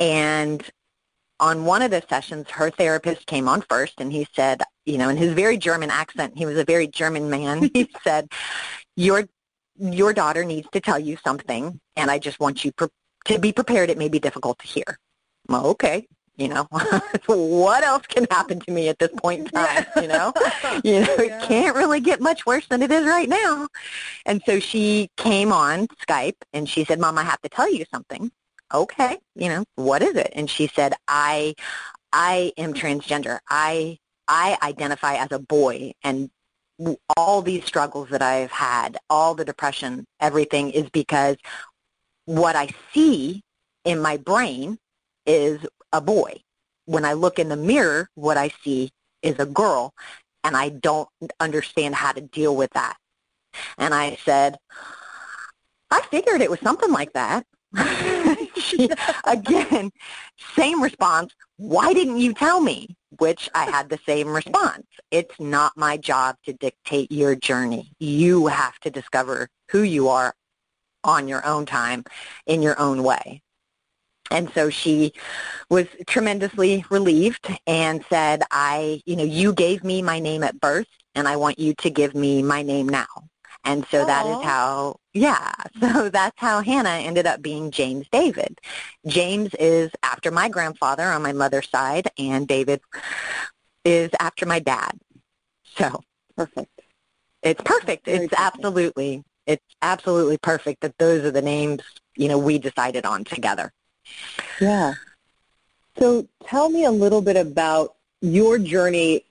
And 0.00 0.64
on 1.40 1.64
one 1.64 1.82
of 1.82 1.90
the 1.90 2.02
sessions, 2.08 2.48
her 2.50 2.70
therapist 2.70 3.26
came 3.26 3.48
on 3.48 3.62
first, 3.62 3.94
and 3.98 4.12
he 4.12 4.26
said, 4.34 4.62
you 4.86 4.98
know, 4.98 5.08
in 5.08 5.16
his 5.16 5.32
very 5.32 5.58
German 5.58 5.90
accent, 5.90 6.38
he 6.38 6.46
was 6.46 6.56
a 6.56 6.64
very 6.64 6.86
German 6.86 7.28
man. 7.28 7.70
he 7.74 7.90
said, 8.02 8.30
"Your 8.96 9.28
your 9.78 10.12
daughter 10.12 10.44
needs 10.44 10.68
to 10.72 10.80
tell 10.80 10.98
you 10.98 11.16
something, 11.24 11.80
and 11.96 12.10
I 12.10 12.18
just 12.18 12.40
want 12.40 12.64
you 12.64 12.72
pre- 12.72 12.88
to 13.26 13.38
be 13.38 13.52
prepared. 13.52 13.90
It 13.90 13.98
may 13.98 14.08
be 14.08 14.18
difficult 14.18 14.58
to 14.60 14.66
hear." 14.66 14.98
Well, 15.48 15.66
okay, 15.68 16.06
you 16.36 16.48
know, 16.48 16.64
what 17.26 17.84
else 17.84 18.06
can 18.08 18.26
happen 18.30 18.60
to 18.60 18.72
me 18.72 18.88
at 18.88 18.98
this 18.98 19.10
point 19.16 19.40
in 19.40 19.46
time? 19.46 19.86
You 19.96 20.08
know, 20.08 20.32
you 20.84 21.00
know, 21.00 21.14
it 21.18 21.42
can't 21.42 21.76
really 21.76 22.00
get 22.00 22.20
much 22.20 22.46
worse 22.46 22.66
than 22.68 22.82
it 22.82 22.90
is 22.90 23.06
right 23.06 23.28
now. 23.28 23.68
And 24.24 24.42
so 24.46 24.60
she 24.60 25.10
came 25.16 25.52
on 25.52 25.88
Skype, 26.06 26.42
and 26.52 26.68
she 26.68 26.84
said, 26.84 26.98
"Mom, 26.98 27.18
I 27.18 27.24
have 27.24 27.40
to 27.42 27.48
tell 27.48 27.72
you 27.72 27.84
something." 27.92 28.30
okay, 28.72 29.18
you 29.34 29.48
know, 29.48 29.64
what 29.76 30.02
is 30.02 30.16
it? 30.16 30.32
And 30.34 30.48
she 30.50 30.68
said, 30.68 30.94
I, 31.08 31.54
I 32.12 32.52
am 32.56 32.74
transgender. 32.74 33.38
I, 33.48 33.98
I 34.28 34.58
identify 34.62 35.14
as 35.14 35.28
a 35.30 35.38
boy 35.38 35.92
and 36.02 36.30
all 37.16 37.42
these 37.42 37.64
struggles 37.64 38.10
that 38.10 38.22
I've 38.22 38.50
had, 38.50 38.98
all 39.08 39.34
the 39.34 39.44
depression, 39.44 40.04
everything 40.20 40.70
is 40.70 40.88
because 40.90 41.36
what 42.26 42.56
I 42.56 42.68
see 42.92 43.42
in 43.84 44.00
my 44.00 44.16
brain 44.16 44.78
is 45.24 45.60
a 45.92 46.00
boy. 46.00 46.40
When 46.84 47.04
I 47.04 47.14
look 47.14 47.38
in 47.38 47.48
the 47.48 47.56
mirror, 47.56 48.08
what 48.14 48.36
I 48.36 48.50
see 48.62 48.90
is 49.22 49.38
a 49.38 49.46
girl, 49.46 49.92
and 50.44 50.56
I 50.56 50.68
don't 50.68 51.08
understand 51.40 51.94
how 51.94 52.12
to 52.12 52.20
deal 52.20 52.54
with 52.54 52.70
that. 52.74 52.96
And 53.78 53.94
I 53.94 54.16
said, 54.24 54.58
I 55.90 56.02
figured 56.10 56.40
it 56.40 56.50
was 56.50 56.60
something 56.60 56.92
like 56.92 57.12
that. 57.14 57.46
she, 58.56 58.88
again, 59.24 59.90
same 60.54 60.82
response. 60.82 61.32
why 61.56 61.92
didn't 61.92 62.18
you 62.18 62.34
tell 62.34 62.60
me? 62.60 62.96
Which 63.18 63.48
I 63.54 63.64
had 63.64 63.88
the 63.88 63.98
same 64.06 64.28
response. 64.28 64.86
It's 65.10 65.38
not 65.38 65.72
my 65.76 65.96
job 65.96 66.36
to 66.44 66.52
dictate 66.52 67.10
your 67.12 67.34
journey. 67.34 67.92
You 67.98 68.46
have 68.46 68.78
to 68.80 68.90
discover 68.90 69.48
who 69.70 69.82
you 69.82 70.08
are 70.08 70.34
on 71.04 71.28
your 71.28 71.44
own 71.46 71.66
time 71.66 72.04
in 72.46 72.62
your 72.62 72.78
own 72.78 73.02
way. 73.02 73.42
And 74.30 74.50
so 74.54 74.70
she 74.70 75.12
was 75.70 75.86
tremendously 76.06 76.84
relieved 76.90 77.48
and 77.66 78.04
said, 78.10 78.42
I, 78.50 79.00
you 79.06 79.16
know, 79.16 79.24
you 79.24 79.52
gave 79.52 79.84
me 79.84 80.02
my 80.02 80.18
name 80.18 80.42
at 80.42 80.60
birth 80.60 80.88
and 81.14 81.28
I 81.28 81.36
want 81.36 81.58
you 81.58 81.74
to 81.74 81.90
give 81.90 82.14
me 82.14 82.42
my 82.42 82.62
name 82.62 82.88
now. 82.88 83.06
And 83.66 83.84
so 83.90 84.04
Aww. 84.04 84.06
that 84.06 84.26
is 84.26 84.44
how, 84.44 85.00
yeah, 85.12 85.52
so 85.80 86.08
that's 86.08 86.38
how 86.38 86.62
Hannah 86.62 86.88
ended 86.90 87.26
up 87.26 87.42
being 87.42 87.70
James 87.70 88.06
David. 88.10 88.60
James 89.06 89.52
is 89.58 89.90
after 90.02 90.30
my 90.30 90.48
grandfather 90.48 91.04
on 91.04 91.22
my 91.22 91.32
mother's 91.32 91.68
side, 91.68 92.08
and 92.18 92.46
David 92.46 92.80
is 93.84 94.10
after 94.20 94.46
my 94.46 94.60
dad. 94.60 94.98
So 95.76 96.00
perfect. 96.36 96.70
It's 97.42 97.62
perfect. 97.62 98.08
It's 98.08 98.28
perfect. 98.28 98.40
absolutely, 98.40 99.24
it's 99.46 99.64
absolutely 99.82 100.38
perfect 100.38 100.80
that 100.80 100.96
those 100.98 101.24
are 101.24 101.30
the 101.30 101.42
names 101.42 101.82
you 102.16 102.28
know 102.28 102.38
we 102.38 102.58
decided 102.58 103.04
on 103.04 103.24
together. 103.24 103.72
Yeah. 104.60 104.94
So 105.98 106.28
tell 106.44 106.68
me 106.68 106.84
a 106.84 106.90
little 106.90 107.20
bit 107.20 107.36
about 107.36 107.94
your 108.20 108.58
journey 108.58 109.24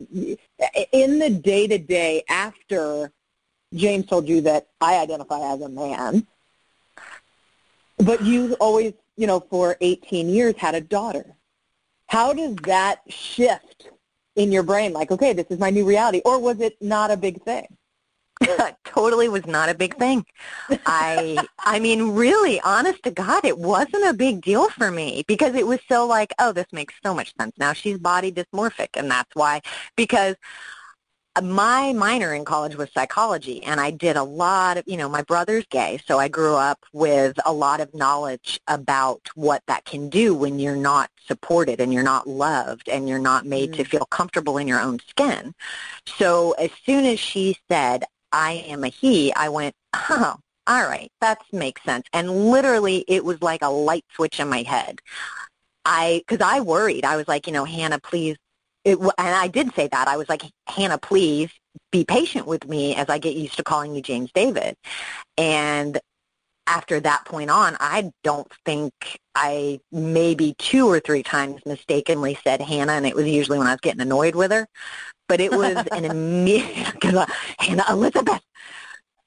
in 0.91 1.19
the 1.19 1.29
day 1.29 1.67
to 1.67 1.77
day 1.77 2.23
after 2.29 3.11
James 3.73 4.05
told 4.05 4.27
you 4.27 4.41
that 4.41 4.67
I 4.79 4.97
identify 4.97 5.39
as 5.53 5.61
a 5.61 5.69
man, 5.69 6.27
but 7.97 8.23
you 8.23 8.55
always, 8.59 8.93
you 9.17 9.27
know, 9.27 9.39
for 9.39 9.77
18 9.81 10.29
years 10.29 10.55
had 10.57 10.75
a 10.75 10.81
daughter. 10.81 11.35
How 12.07 12.33
does 12.33 12.55
that 12.63 13.01
shift 13.07 13.89
in 14.35 14.51
your 14.51 14.63
brain? 14.63 14.93
Like, 14.93 15.11
okay, 15.11 15.33
this 15.33 15.47
is 15.49 15.59
my 15.59 15.69
new 15.69 15.85
reality. 15.85 16.21
Or 16.23 16.39
was 16.39 16.59
it 16.59 16.77
not 16.81 17.11
a 17.11 17.17
big 17.17 17.41
thing? 17.43 17.67
totally 18.85 19.29
was 19.29 19.45
not 19.45 19.69
a 19.69 19.73
big 19.73 19.95
thing. 19.97 20.25
I 20.85 21.45
I 21.59 21.79
mean 21.79 22.11
really 22.11 22.59
honest 22.61 23.03
to 23.03 23.11
God 23.11 23.45
it 23.45 23.57
wasn't 23.57 24.07
a 24.07 24.13
big 24.13 24.41
deal 24.41 24.69
for 24.69 24.91
me 24.91 25.23
because 25.27 25.55
it 25.55 25.65
was 25.65 25.79
so 25.87 26.05
like 26.05 26.33
oh 26.39 26.51
this 26.51 26.67
makes 26.71 26.93
so 27.03 27.13
much 27.13 27.33
sense 27.39 27.53
now 27.57 27.73
she's 27.73 27.97
body 27.97 28.31
dysmorphic 28.31 28.89
and 28.95 29.09
that's 29.09 29.33
why 29.35 29.61
because 29.95 30.35
my 31.43 31.91
minor 31.93 32.33
in 32.33 32.45
college 32.45 32.75
was 32.75 32.89
psychology 32.93 33.61
and 33.63 33.79
I 33.79 33.91
did 33.91 34.15
a 34.15 34.23
lot 34.23 34.77
of, 34.77 34.85
you 34.87 34.95
know, 34.95 35.09
my 35.09 35.21
brother's 35.21 35.65
gay, 35.69 35.99
so 36.05 36.17
I 36.17 36.27
grew 36.27 36.55
up 36.55 36.85
with 36.93 37.37
a 37.45 37.51
lot 37.51 37.81
of 37.81 37.93
knowledge 37.93 38.59
about 38.67 39.29
what 39.35 39.61
that 39.67 39.85
can 39.85 40.09
do 40.09 40.33
when 40.33 40.59
you're 40.59 40.75
not 40.75 41.09
supported 41.27 41.81
and 41.81 41.93
you're 41.93 42.03
not 42.03 42.27
loved 42.27 42.87
and 42.87 43.09
you're 43.09 43.19
not 43.19 43.45
made 43.45 43.71
mm-hmm. 43.71 43.83
to 43.83 43.83
mm. 43.83 43.91
feel 43.91 44.05
comfortable 44.05 44.57
in 44.57 44.67
your 44.67 44.79
own 44.79 44.99
skin. 45.09 45.53
So 46.05 46.53
as 46.53 46.71
soon 46.85 47.05
as 47.05 47.19
she 47.19 47.57
said, 47.69 48.05
I 48.31 48.63
am 48.67 48.83
a 48.83 48.89
he, 48.89 49.33
I 49.33 49.49
went, 49.49 49.75
oh, 49.93 50.35
all 50.67 50.83
right, 50.87 51.11
that 51.21 51.39
makes 51.51 51.83
sense. 51.83 52.07
And 52.13 52.49
literally 52.49 53.03
it 53.07 53.23
was 53.25 53.41
like 53.41 53.61
a 53.61 53.69
light 53.69 54.05
switch 54.15 54.39
in 54.39 54.49
my 54.49 54.63
head. 54.63 55.01
I, 55.85 56.23
because 56.27 56.41
I 56.41 56.61
worried. 56.61 57.05
I 57.05 57.15
was 57.15 57.27
like, 57.27 57.45
you 57.45 57.53
know, 57.53 57.65
Hannah, 57.65 57.99
please 57.99 58.37
it, 58.85 58.99
and 58.99 59.11
I 59.17 59.47
did 59.47 59.73
say 59.73 59.89
that. 59.91 60.07
I 60.07 60.15
was 60.15 60.29
like, 60.29 60.43
Hannah, 60.67 60.99
please 60.99 61.49
be 61.91 62.05
patient 62.05 62.45
with 62.47 62.67
me 62.67 62.95
as 62.95 63.09
I 63.09 63.17
get 63.17 63.35
used 63.35 63.57
to 63.57 63.63
calling 63.63 63.95
you 63.95 64.01
James 64.01 64.31
David. 64.33 64.75
And 65.37 65.99
after 66.67 66.99
that 66.99 67.25
point 67.25 67.49
on, 67.49 67.75
I 67.79 68.11
don't 68.23 68.51
think 68.63 68.93
I 69.33 69.79
maybe 69.91 70.55
two 70.57 70.87
or 70.87 70.99
three 70.99 71.23
times 71.23 71.61
mistakenly 71.65 72.37
said 72.43 72.61
Hannah, 72.61 72.93
and 72.93 73.05
it 73.05 73.15
was 73.15 73.27
usually 73.27 73.57
when 73.57 73.67
I 73.67 73.73
was 73.73 73.81
getting 73.81 74.01
annoyed 74.01 74.35
with 74.35 74.51
her. 74.51 74.67
But 75.27 75.41
it 75.41 75.51
was 75.51 75.77
an 75.91 76.05
immediate, 76.11 77.03
Hannah 77.59 77.85
Elizabeth. 77.89 78.41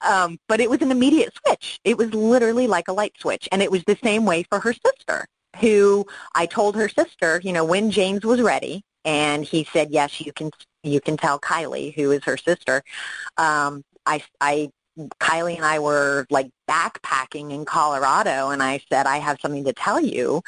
Um, 0.00 0.38
but 0.48 0.60
it 0.60 0.70
was 0.70 0.80
an 0.80 0.92
immediate 0.92 1.32
switch. 1.44 1.80
It 1.82 1.98
was 1.98 2.14
literally 2.14 2.68
like 2.68 2.86
a 2.86 2.92
light 2.92 3.14
switch. 3.18 3.48
And 3.50 3.60
it 3.60 3.70
was 3.70 3.82
the 3.84 3.98
same 4.02 4.24
way 4.24 4.44
for 4.44 4.60
her 4.60 4.72
sister, 4.72 5.26
who 5.60 6.06
I 6.36 6.46
told 6.46 6.76
her 6.76 6.88
sister, 6.88 7.40
you 7.42 7.52
know, 7.52 7.64
when 7.64 7.90
James 7.90 8.24
was 8.24 8.40
ready, 8.40 8.84
and 9.08 9.42
he 9.42 9.64
said, 9.72 9.90
yes, 9.90 10.20
you 10.20 10.34
can 10.34 10.50
you 10.82 11.00
can 11.00 11.16
tell 11.16 11.40
Kylie, 11.40 11.94
who 11.94 12.10
is 12.10 12.22
her 12.24 12.36
sister. 12.36 12.82
Um, 13.38 13.82
I, 14.04 14.22
I 14.40 14.68
Kylie 15.18 15.56
and 15.56 15.64
I 15.64 15.78
were 15.78 16.26
like 16.28 16.50
backpacking 16.68 17.50
in 17.50 17.64
Colorado, 17.64 18.50
and 18.50 18.62
I 18.62 18.80
said, 18.92 19.06
I 19.06 19.16
have 19.16 19.38
something 19.40 19.64
to 19.64 19.72
tell 19.72 19.98
you. 19.98 20.42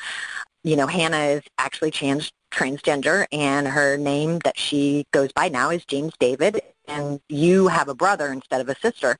You 0.63 0.77
know, 0.77 0.87
Hannah 0.87 1.25
is 1.37 1.43
actually 1.57 1.91
trans 1.91 2.31
transgender, 2.53 3.25
and 3.33 3.67
her 3.67 3.97
name 3.97 4.41
that 4.45 4.59
she 4.59 5.07
goes 5.11 5.33
by 5.33 5.49
now 5.49 5.71
is 5.71 5.83
James 5.87 6.13
David, 6.21 6.61
and 6.87 7.19
you 7.31 7.69
have 7.69 7.89
a 7.89 7.95
brother 7.95 8.31
instead 8.31 8.61
of 8.61 8.69
a 8.69 8.77
sister. 8.81 9.17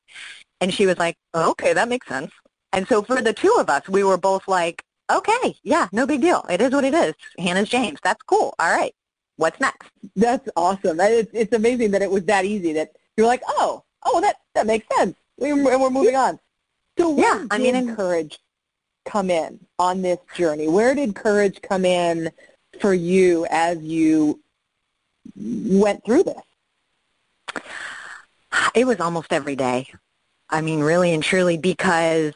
And 0.61 0.75
she 0.75 0.85
was 0.85 0.99
like, 0.99 1.17
oh, 1.33 1.53
okay, 1.53 1.73
that 1.73 1.89
makes 1.89 2.07
sense. 2.07 2.31
And 2.75 2.87
so 2.87 3.03
for 3.03 3.23
the 3.23 3.33
two 3.33 3.57
of 3.59 3.71
us, 3.71 3.89
we 3.89 4.05
were 4.05 4.19
both 4.19 4.47
like, 4.47 4.83
okay, 5.11 5.57
yeah, 5.63 5.89
no 5.93 6.07
big 6.07 6.21
deal. 6.21 6.45
It 6.51 6.61
is 6.61 6.73
what 6.73 6.85
it 6.85 6.93
is. 6.93 7.15
Hannah's 7.39 7.71
James. 7.71 8.01
That's 8.03 8.23
cool. 8.25 8.55
All 8.59 8.77
right 8.77 8.93
what's 9.41 9.59
next? 9.59 9.91
That's 10.15 10.49
awesome. 10.55 11.01
It's, 11.01 11.31
it's 11.33 11.53
amazing 11.55 11.93
that 11.93 12.03
it 12.03 12.11
was 12.11 12.25
that 12.25 12.45
easy 12.45 12.75
that 12.75 12.93
you're 13.17 13.27
like, 13.27 13.43
oh, 13.47 13.83
oh, 14.05 14.21
that, 14.21 14.37
that 14.55 14.67
makes 14.67 14.87
sense. 14.97 15.17
And 15.41 15.65
we're 15.65 15.91
moving 15.91 16.15
on. 16.15 16.39
So 16.99 17.11
where 17.11 17.39
yeah, 17.39 17.47
I 17.51 17.59
mean, 17.59 17.87
did 17.87 17.97
courage 17.97 18.39
come 19.07 19.31
in 19.31 19.59
on 19.79 20.03
this 20.03 20.19
journey? 20.35 20.69
Where 20.69 20.95
did 20.95 21.15
courage 21.15 21.63
come 21.63 21.87
in 21.87 22.31
for 22.81 22.93
you 22.93 23.47
as 23.51 23.79
you 23.79 24.41
went 25.35 26.05
through 26.05 26.25
this? 26.25 27.63
It 28.75 28.87
was 28.87 29.01
almost 29.01 29.33
every 29.33 29.57
day. 29.57 29.89
I 30.51 30.61
mean, 30.61 30.81
really 30.81 31.15
and 31.15 31.23
truly, 31.23 31.57
because 31.57 32.35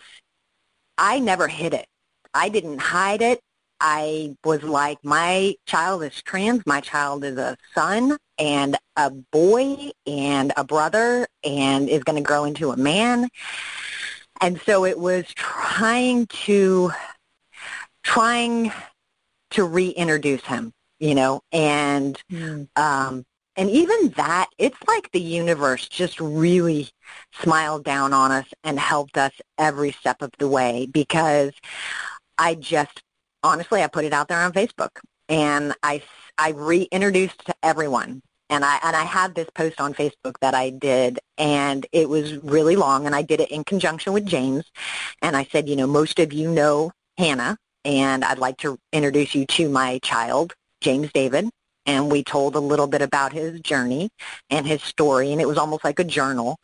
I 0.97 1.19
never 1.19 1.49
hid 1.49 1.75
it. 1.75 1.87
I 2.33 2.49
didn't 2.49 2.79
hide 2.79 3.21
it. 3.21 3.40
I 3.81 4.37
was 4.45 4.63
like, 4.63 4.99
my 5.03 5.55
child 5.67 6.03
is 6.03 6.23
trans. 6.23 6.65
My 6.67 6.81
child 6.81 7.25
is 7.25 7.37
a 7.37 7.57
son 7.75 8.17
and 8.39 8.77
a 8.97 9.11
boy 9.11 9.91
and 10.07 10.53
a 10.57 10.65
brother 10.65 11.27
and 11.43 11.89
is 11.89 12.03
going 12.05 12.17
to 12.17 12.27
grow 12.27 12.45
into 12.45 12.71
a 12.71 12.77
man. 12.77 13.29
And 14.41 14.61
so 14.63 14.85
it 14.85 14.99
was 14.99 15.27
trying 15.35 16.27
to, 16.27 16.93
trying 18.03 18.73
to 19.51 19.65
reintroduce 19.65 20.45
him, 20.45 20.73
you 20.99 21.15
know, 21.15 21.41
and, 21.53 22.21
mm. 22.31 22.69
um, 22.77 23.25
and 23.57 23.71
even 23.71 24.11
that, 24.17 24.49
it's 24.59 24.79
like 24.89 25.11
the 25.13 25.21
universe 25.21 25.89
just 25.89 26.21
really 26.21 26.89
smiled 27.33 27.85
down 27.85 28.13
on 28.13 28.33
us 28.33 28.47
and 28.65 28.81
helped 28.81 29.17
us 29.17 29.33
every 29.59 29.93
step 29.93 30.23
of 30.23 30.33
the 30.39 30.49
way 30.49 30.87
because 30.87 31.53
I 32.37 32.57
just 32.57 33.03
honestly, 33.45 33.83
I 33.83 33.87
put 33.87 34.05
it 34.05 34.13
out 34.13 34.29
there 34.29 34.41
on 34.41 34.53
Facebook, 34.53 34.91
and 35.29 35.75
I 35.83 36.03
I 36.39 36.51
reintroduced 36.51 37.47
to 37.47 37.55
everyone. 37.63 38.23
And 38.51 38.65
I 38.65 38.79
and 38.83 38.97
I 38.97 39.05
had 39.05 39.35
this 39.35 39.49
post 39.55 39.81
on 39.81 39.95
Facebook 39.95 40.35
that 40.41 40.55
I 40.55 40.71
did, 40.71 41.21
and 41.39 41.87
it 41.93 42.09
was 42.09 42.37
really 42.43 42.77
long, 42.77 43.07
and 43.07 43.15
I 43.15 43.23
did 43.23 43.41
it 43.41 43.51
in 43.51 43.65
conjunction 43.65 44.13
with 44.13 44.27
James. 44.27 44.65
And 45.23 45.37
I 45.37 45.45
said, 45.45 45.69
you 45.69 45.77
know, 45.77 45.87
most 45.87 46.19
of 46.19 46.33
you 46.33 46.51
know 46.51 46.93
Hannah, 47.17 47.57
and 47.85 48.25
I'd 48.25 48.39
like 48.39 48.59
to 48.59 48.79
introduce 48.93 49.35
you 49.35 49.47
to 49.47 49.69
my 49.69 49.99
child, 50.01 50.55
James 50.81 51.11
David. 51.13 51.49
And 51.87 52.11
we 52.11 52.25
told 52.25 52.57
a 52.57 52.61
little 52.61 52.87
bit 52.87 53.03
about 53.03 53.35
his 53.35 53.61
journey 53.61 54.09
and 54.51 54.67
his 54.67 54.83
story, 54.83 55.33
and 55.33 55.41
it 55.41 55.49
was 55.49 55.59
almost 55.59 55.85
like 55.85 55.99
a 55.99 56.05
journal. 56.05 56.57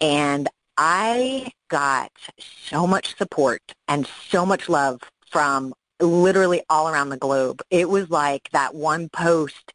And 0.00 0.48
I 0.76 1.50
got 1.68 2.10
so 2.38 2.86
much 2.86 3.16
support 3.16 3.60
and 3.88 4.08
so 4.28 4.46
much 4.46 4.68
love 4.68 5.00
from 5.30 5.74
literally 6.00 6.62
all 6.68 6.88
around 6.88 7.10
the 7.10 7.16
globe. 7.16 7.62
It 7.70 7.88
was 7.88 8.10
like 8.10 8.48
that 8.52 8.74
one 8.74 9.08
post, 9.08 9.72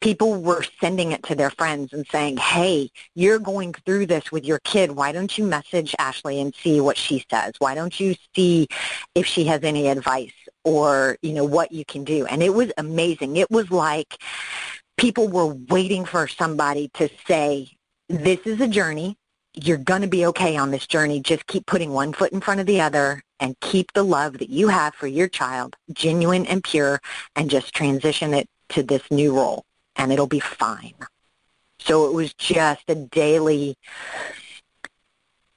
people 0.00 0.40
were 0.40 0.64
sending 0.80 1.12
it 1.12 1.22
to 1.24 1.34
their 1.34 1.50
friends 1.50 1.92
and 1.92 2.06
saying, 2.10 2.36
hey, 2.36 2.90
you're 3.14 3.38
going 3.38 3.72
through 3.72 4.06
this 4.06 4.30
with 4.30 4.44
your 4.44 4.60
kid. 4.60 4.92
Why 4.92 5.12
don't 5.12 5.36
you 5.36 5.44
message 5.44 5.94
Ashley 5.98 6.40
and 6.40 6.54
see 6.54 6.80
what 6.80 6.96
she 6.96 7.24
says? 7.30 7.54
Why 7.58 7.74
don't 7.74 7.98
you 7.98 8.14
see 8.34 8.68
if 9.14 9.26
she 9.26 9.44
has 9.44 9.62
any 9.62 9.88
advice 9.88 10.32
or, 10.64 11.16
you 11.22 11.32
know, 11.32 11.44
what 11.44 11.72
you 11.72 11.84
can 11.84 12.04
do? 12.04 12.26
And 12.26 12.42
it 12.42 12.54
was 12.54 12.72
amazing. 12.76 13.36
It 13.36 13.50
was 13.50 13.70
like 13.70 14.16
people 14.96 15.28
were 15.28 15.54
waiting 15.68 16.04
for 16.04 16.28
somebody 16.28 16.90
to 16.94 17.08
say, 17.26 17.70
this 18.08 18.40
is 18.44 18.60
a 18.60 18.68
journey 18.68 19.16
you're 19.66 19.78
going 19.78 20.02
to 20.02 20.08
be 20.08 20.26
okay 20.26 20.56
on 20.56 20.70
this 20.70 20.86
journey. 20.86 21.20
Just 21.20 21.46
keep 21.46 21.66
putting 21.66 21.92
one 21.92 22.12
foot 22.12 22.32
in 22.32 22.40
front 22.40 22.60
of 22.60 22.66
the 22.66 22.80
other 22.80 23.22
and 23.40 23.58
keep 23.60 23.92
the 23.92 24.02
love 24.02 24.38
that 24.38 24.50
you 24.50 24.68
have 24.68 24.94
for 24.94 25.06
your 25.06 25.28
child 25.28 25.76
genuine 25.92 26.46
and 26.46 26.62
pure 26.62 27.00
and 27.36 27.50
just 27.50 27.74
transition 27.74 28.34
it 28.34 28.48
to 28.70 28.82
this 28.82 29.02
new 29.10 29.34
role 29.34 29.64
and 29.96 30.12
it'll 30.12 30.26
be 30.26 30.40
fine. 30.40 30.94
So 31.78 32.06
it 32.06 32.14
was 32.14 32.34
just 32.34 32.82
a 32.88 32.94
daily, 32.94 33.76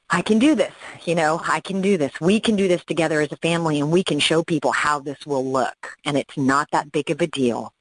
I 0.10 0.22
can 0.22 0.40
do 0.40 0.56
this, 0.56 0.74
you 1.06 1.16
know, 1.16 1.42
I 1.46 1.60
can 1.60 1.82
do 1.82 1.98
this. 1.98 2.20
We 2.22 2.40
can 2.40 2.56
do 2.56 2.68
this 2.68 2.84
together 2.86 3.22
as 3.22 3.32
a 3.32 3.38
family 3.38 3.80
and 3.80 3.92
we 3.92 4.04
can 4.04 4.20
show 4.20 4.44
people 4.44 4.72
how 4.72 5.00
this 5.00 5.26
will 5.26 5.46
look. 5.46 5.98
And 6.06 6.18
it's 6.18 6.38
not 6.38 6.70
that 6.72 6.92
big 6.92 7.10
of 7.10 7.22
a 7.22 7.28
deal. 7.28 7.74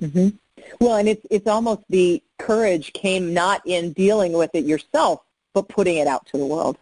Mm-hmm. 0.00 0.30
Well, 0.80 0.96
and 0.96 1.08
it's 1.08 1.26
it's 1.30 1.46
almost 1.46 1.82
the 1.88 2.22
courage 2.38 2.92
came 2.92 3.32
not 3.34 3.62
in 3.66 3.92
dealing 3.92 4.32
with 4.32 4.50
it 4.54 4.64
yourself, 4.64 5.20
but 5.54 5.68
putting 5.68 5.96
it 5.96 6.06
out 6.06 6.26
to 6.26 6.38
the 6.38 6.46
world 6.46 6.76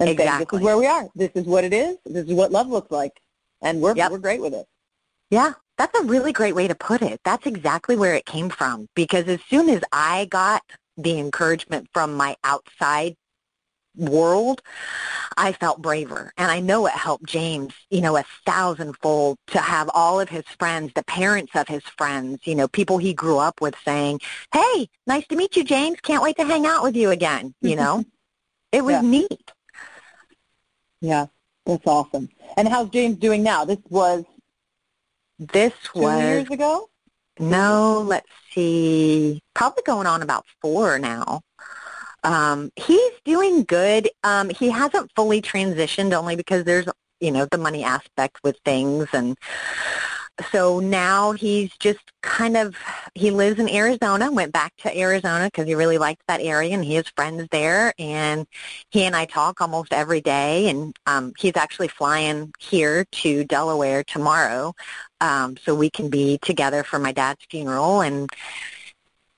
and 0.00 0.08
exactly. 0.08 0.28
saying, 0.36 0.46
"This 0.50 0.58
is 0.60 0.64
where 0.64 0.78
we 0.78 0.86
are. 0.86 1.08
This 1.14 1.30
is 1.34 1.44
what 1.46 1.64
it 1.64 1.72
is. 1.72 1.98
This 2.04 2.26
is 2.26 2.32
what 2.32 2.52
love 2.52 2.68
looks 2.68 2.90
like," 2.90 3.20
and 3.62 3.80
we're 3.80 3.94
Yep. 3.94 4.10
we're 4.12 4.18
great 4.18 4.40
with 4.40 4.54
it. 4.54 4.66
Yeah, 5.30 5.52
that's 5.76 5.98
a 5.98 6.04
really 6.04 6.32
great 6.32 6.54
way 6.54 6.68
to 6.68 6.74
put 6.74 7.02
it. 7.02 7.20
That's 7.24 7.46
exactly 7.46 7.96
where 7.96 8.14
it 8.14 8.24
came 8.24 8.48
from. 8.50 8.88
Because 8.94 9.28
as 9.28 9.40
soon 9.48 9.68
as 9.68 9.82
I 9.92 10.26
got 10.26 10.62
the 10.96 11.18
encouragement 11.18 11.88
from 11.92 12.14
my 12.14 12.36
outside 12.44 13.16
world, 13.98 14.62
I 15.36 15.52
felt 15.52 15.82
braver. 15.82 16.32
And 16.38 16.50
I 16.50 16.60
know 16.60 16.86
it 16.86 16.92
helped 16.94 17.26
James, 17.26 17.74
you 17.90 18.00
know, 18.00 18.16
a 18.16 18.24
thousandfold 18.46 19.38
to 19.48 19.58
have 19.58 19.90
all 19.94 20.20
of 20.20 20.28
his 20.28 20.44
friends, 20.58 20.92
the 20.94 21.04
parents 21.04 21.52
of 21.54 21.68
his 21.68 21.82
friends, 21.84 22.40
you 22.46 22.54
know, 22.54 22.68
people 22.68 22.98
he 22.98 23.14
grew 23.14 23.38
up 23.38 23.60
with 23.60 23.76
saying, 23.84 24.20
hey, 24.52 24.88
nice 25.06 25.26
to 25.28 25.36
meet 25.36 25.56
you, 25.56 25.64
James. 25.64 26.00
Can't 26.00 26.22
wait 26.22 26.36
to 26.38 26.44
hang 26.44 26.66
out 26.66 26.82
with 26.82 26.96
you 26.96 27.10
again. 27.10 27.54
You 27.60 27.76
know, 27.76 28.04
it 28.72 28.84
was 28.84 28.94
Yeah. 28.94 29.02
neat. 29.02 29.52
Yeah, 31.00 31.26
that's 31.66 31.86
awesome. 31.86 32.28
And 32.56 32.68
how's 32.68 32.88
James 32.90 33.18
doing 33.18 33.42
now? 33.42 33.64
This 33.64 33.78
was 33.88 34.24
This 35.38 35.72
two 35.94 36.00
was 36.00 36.22
years 36.22 36.50
ago. 36.50 36.88
No, 37.38 38.02
let's 38.06 38.28
see. 38.52 39.40
Probably 39.54 39.82
going 39.84 40.06
on 40.06 40.22
about 40.22 40.44
four 40.60 40.98
now. 40.98 41.42
Um, 42.24 42.70
he's 42.76 43.12
doing 43.24 43.64
good. 43.64 44.08
Um, 44.24 44.50
he 44.50 44.70
hasn't 44.70 45.10
fully 45.14 45.40
transitioned 45.40 46.12
only 46.12 46.36
because 46.36 46.64
there's, 46.64 46.86
you 47.20 47.30
know, 47.30 47.46
the 47.50 47.58
money 47.58 47.84
aspect 47.84 48.38
with 48.42 48.56
things. 48.64 49.08
And 49.12 49.36
so 50.52 50.78
now 50.78 51.32
he's 51.32 51.70
just 51.78 52.00
kind 52.22 52.56
of, 52.56 52.76
he 53.14 53.30
lives 53.30 53.58
in 53.58 53.68
Arizona, 53.68 54.30
went 54.30 54.52
back 54.52 54.72
to 54.78 54.98
Arizona 54.98 55.46
because 55.46 55.66
he 55.66 55.74
really 55.74 55.98
likes 55.98 56.22
that 56.28 56.40
area 56.40 56.74
and 56.74 56.84
he 56.84 56.94
has 56.94 57.08
friends 57.08 57.48
there. 57.50 57.92
And 57.98 58.46
he 58.90 59.02
and 59.04 59.16
I 59.16 59.24
talk 59.24 59.60
almost 59.60 59.92
every 59.92 60.20
day. 60.20 60.68
And 60.68 60.96
um, 61.06 61.32
he's 61.38 61.56
actually 61.56 61.88
flying 61.88 62.52
here 62.58 63.04
to 63.04 63.44
Delaware 63.44 64.04
tomorrow 64.04 64.74
um, 65.20 65.56
so 65.56 65.74
we 65.74 65.90
can 65.90 66.08
be 66.08 66.38
together 66.38 66.84
for 66.84 66.98
my 66.98 67.12
dad's 67.12 67.44
funeral. 67.50 68.00
And 68.00 68.30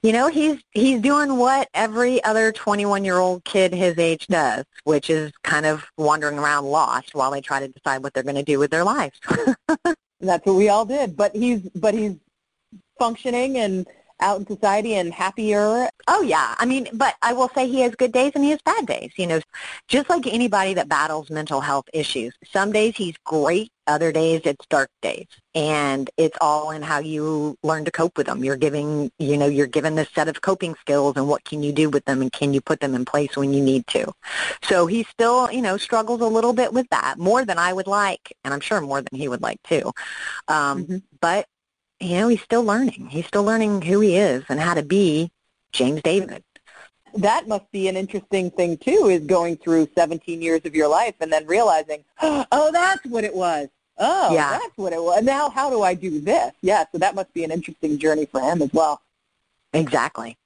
you 0.02 0.12
know, 0.12 0.28
he's 0.28 0.58
he's 0.72 1.00
doing 1.00 1.36
what 1.36 1.68
every 1.74 2.22
other 2.24 2.52
21 2.52 3.04
year 3.04 3.18
old 3.18 3.44
kid 3.44 3.74
his 3.74 3.98
age 3.98 4.26
does, 4.28 4.64
which 4.84 5.10
is 5.10 5.32
kind 5.42 5.66
of 5.66 5.84
wandering 5.98 6.38
around 6.38 6.64
lost 6.64 7.14
while 7.14 7.30
they 7.30 7.40
try 7.40 7.60
to 7.60 7.68
decide 7.68 8.02
what 8.02 8.14
they're 8.14 8.22
going 8.22 8.36
to 8.36 8.42
do 8.42 8.58
with 8.58 8.70
their 8.70 8.84
lives. 8.84 9.18
That's 10.20 10.44
what 10.46 10.56
we 10.56 10.68
all 10.68 10.84
did. 10.86 11.16
But 11.16 11.36
he's 11.36 11.60
but 11.74 11.94
he's 11.94 12.16
functioning 12.98 13.58
and 13.58 13.86
out 14.20 14.38
in 14.40 14.46
society 14.46 14.94
and 14.94 15.12
happier. 15.12 15.88
oh 16.08 16.22
yeah, 16.22 16.54
I 16.58 16.66
mean, 16.66 16.88
but 16.94 17.14
I 17.22 17.32
will 17.32 17.50
say 17.54 17.68
he 17.68 17.80
has 17.80 17.94
good 17.94 18.12
days 18.12 18.32
and 18.34 18.44
he 18.44 18.50
has 18.50 18.60
bad 18.62 18.86
days. 18.86 19.12
You 19.16 19.26
know, 19.26 19.40
just 19.88 20.08
like 20.08 20.26
anybody 20.26 20.74
that 20.74 20.88
battles 20.88 21.30
mental 21.30 21.60
health 21.60 21.88
issues. 21.92 22.34
Some 22.44 22.72
days 22.72 22.96
he's 22.96 23.16
great, 23.24 23.72
other 23.90 24.12
days 24.12 24.42
it's 24.44 24.64
dark 24.66 24.90
days, 25.02 25.26
and 25.54 26.08
it's 26.16 26.36
all 26.40 26.70
in 26.70 26.82
how 26.82 26.98
you 26.98 27.56
learn 27.62 27.84
to 27.84 27.90
cope 27.90 28.16
with 28.16 28.26
them. 28.26 28.44
You're 28.44 28.56
giving, 28.56 29.10
you 29.18 29.36
know, 29.36 29.46
you're 29.46 29.66
given 29.66 29.94
this 29.94 30.08
set 30.14 30.28
of 30.28 30.40
coping 30.40 30.74
skills, 30.80 31.14
and 31.16 31.28
what 31.28 31.44
can 31.44 31.62
you 31.62 31.72
do 31.72 31.90
with 31.90 32.04
them, 32.06 32.22
and 32.22 32.32
can 32.32 32.54
you 32.54 32.60
put 32.60 32.80
them 32.80 32.94
in 32.94 33.04
place 33.04 33.36
when 33.36 33.52
you 33.52 33.62
need 33.62 33.86
to. 33.88 34.12
So 34.62 34.86
he 34.86 35.02
still, 35.04 35.50
you 35.52 35.62
know, 35.62 35.76
struggles 35.76 36.20
a 36.20 36.26
little 36.26 36.52
bit 36.52 36.72
with 36.72 36.88
that 36.90 37.18
more 37.18 37.44
than 37.44 37.58
I 37.58 37.72
would 37.72 37.86
like, 37.86 38.32
and 38.44 38.54
I'm 38.54 38.60
sure 38.60 38.80
more 38.80 39.02
than 39.02 39.18
he 39.18 39.28
would 39.28 39.42
like 39.42 39.62
too. 39.64 39.92
Um, 40.48 40.84
Mhm. 40.86 41.02
But 41.20 41.46
you 42.00 42.16
know, 42.16 42.28
he's 42.28 42.40
still 42.42 42.64
learning. 42.64 43.08
He's 43.10 43.26
still 43.26 43.44
learning 43.44 43.82
who 43.82 44.00
he 44.00 44.16
is 44.16 44.42
and 44.48 44.58
how 44.58 44.74
to 44.74 44.82
be 44.82 45.30
James 45.72 46.00
David. 46.02 46.42
That 47.16 47.48
must 47.48 47.70
be 47.72 47.88
an 47.88 47.96
interesting 47.96 48.50
thing 48.52 48.78
too, 48.78 49.08
is 49.10 49.24
going 49.26 49.56
through 49.56 49.88
17 49.96 50.40
years 50.40 50.62
of 50.64 50.74
your 50.74 50.88
life 50.88 51.14
and 51.20 51.30
then 51.32 51.46
realizing, 51.46 52.04
oh, 52.22 52.70
that's 52.72 53.04
what 53.06 53.24
it 53.24 53.34
was. 53.34 53.68
Oh, 54.00 54.34
Yeah. 54.34 54.58
that's 54.58 54.76
what 54.76 54.92
it 54.92 55.02
was. 55.02 55.22
Now, 55.22 55.50
how 55.50 55.70
do 55.70 55.82
I 55.82 55.94
do 55.94 56.20
this? 56.20 56.52
Yeah, 56.62 56.84
so 56.90 56.98
that 56.98 57.14
must 57.14 57.32
be 57.34 57.44
an 57.44 57.50
interesting 57.50 57.98
journey 57.98 58.26
for 58.26 58.40
him 58.40 58.62
as 58.62 58.72
well. 58.72 59.02
Exactly. 59.72 60.36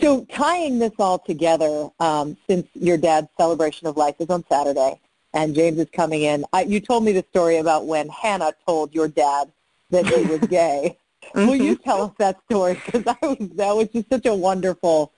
So 0.00 0.24
tying 0.24 0.78
this 0.78 0.92
all 0.98 1.18
together, 1.18 1.90
um, 2.00 2.36
since 2.48 2.66
your 2.74 2.96
dad's 2.96 3.28
celebration 3.36 3.86
of 3.86 3.96
life 3.96 4.14
is 4.18 4.30
on 4.30 4.44
Saturday 4.48 4.98
and 5.34 5.54
James 5.54 5.78
is 5.78 5.88
coming 5.92 6.22
in, 6.22 6.44
I, 6.52 6.62
you 6.62 6.80
told 6.80 7.04
me 7.04 7.12
the 7.12 7.24
story 7.30 7.58
about 7.58 7.86
when 7.86 8.08
Hannah 8.08 8.52
told 8.66 8.94
your 8.94 9.08
dad 9.08 9.52
that 9.90 10.06
he 10.06 10.24
was 10.24 10.40
gay. 10.48 10.96
Will 11.34 11.56
you 11.56 11.76
tell 11.76 12.02
us 12.02 12.12
that 12.18 12.40
story? 12.50 12.74
Because 12.74 13.04
that 13.04 13.20
was, 13.20 13.36
that 13.56 13.76
was 13.76 13.88
just 13.88 14.08
such 14.08 14.26
a 14.26 14.34
wonderful, 14.34 15.12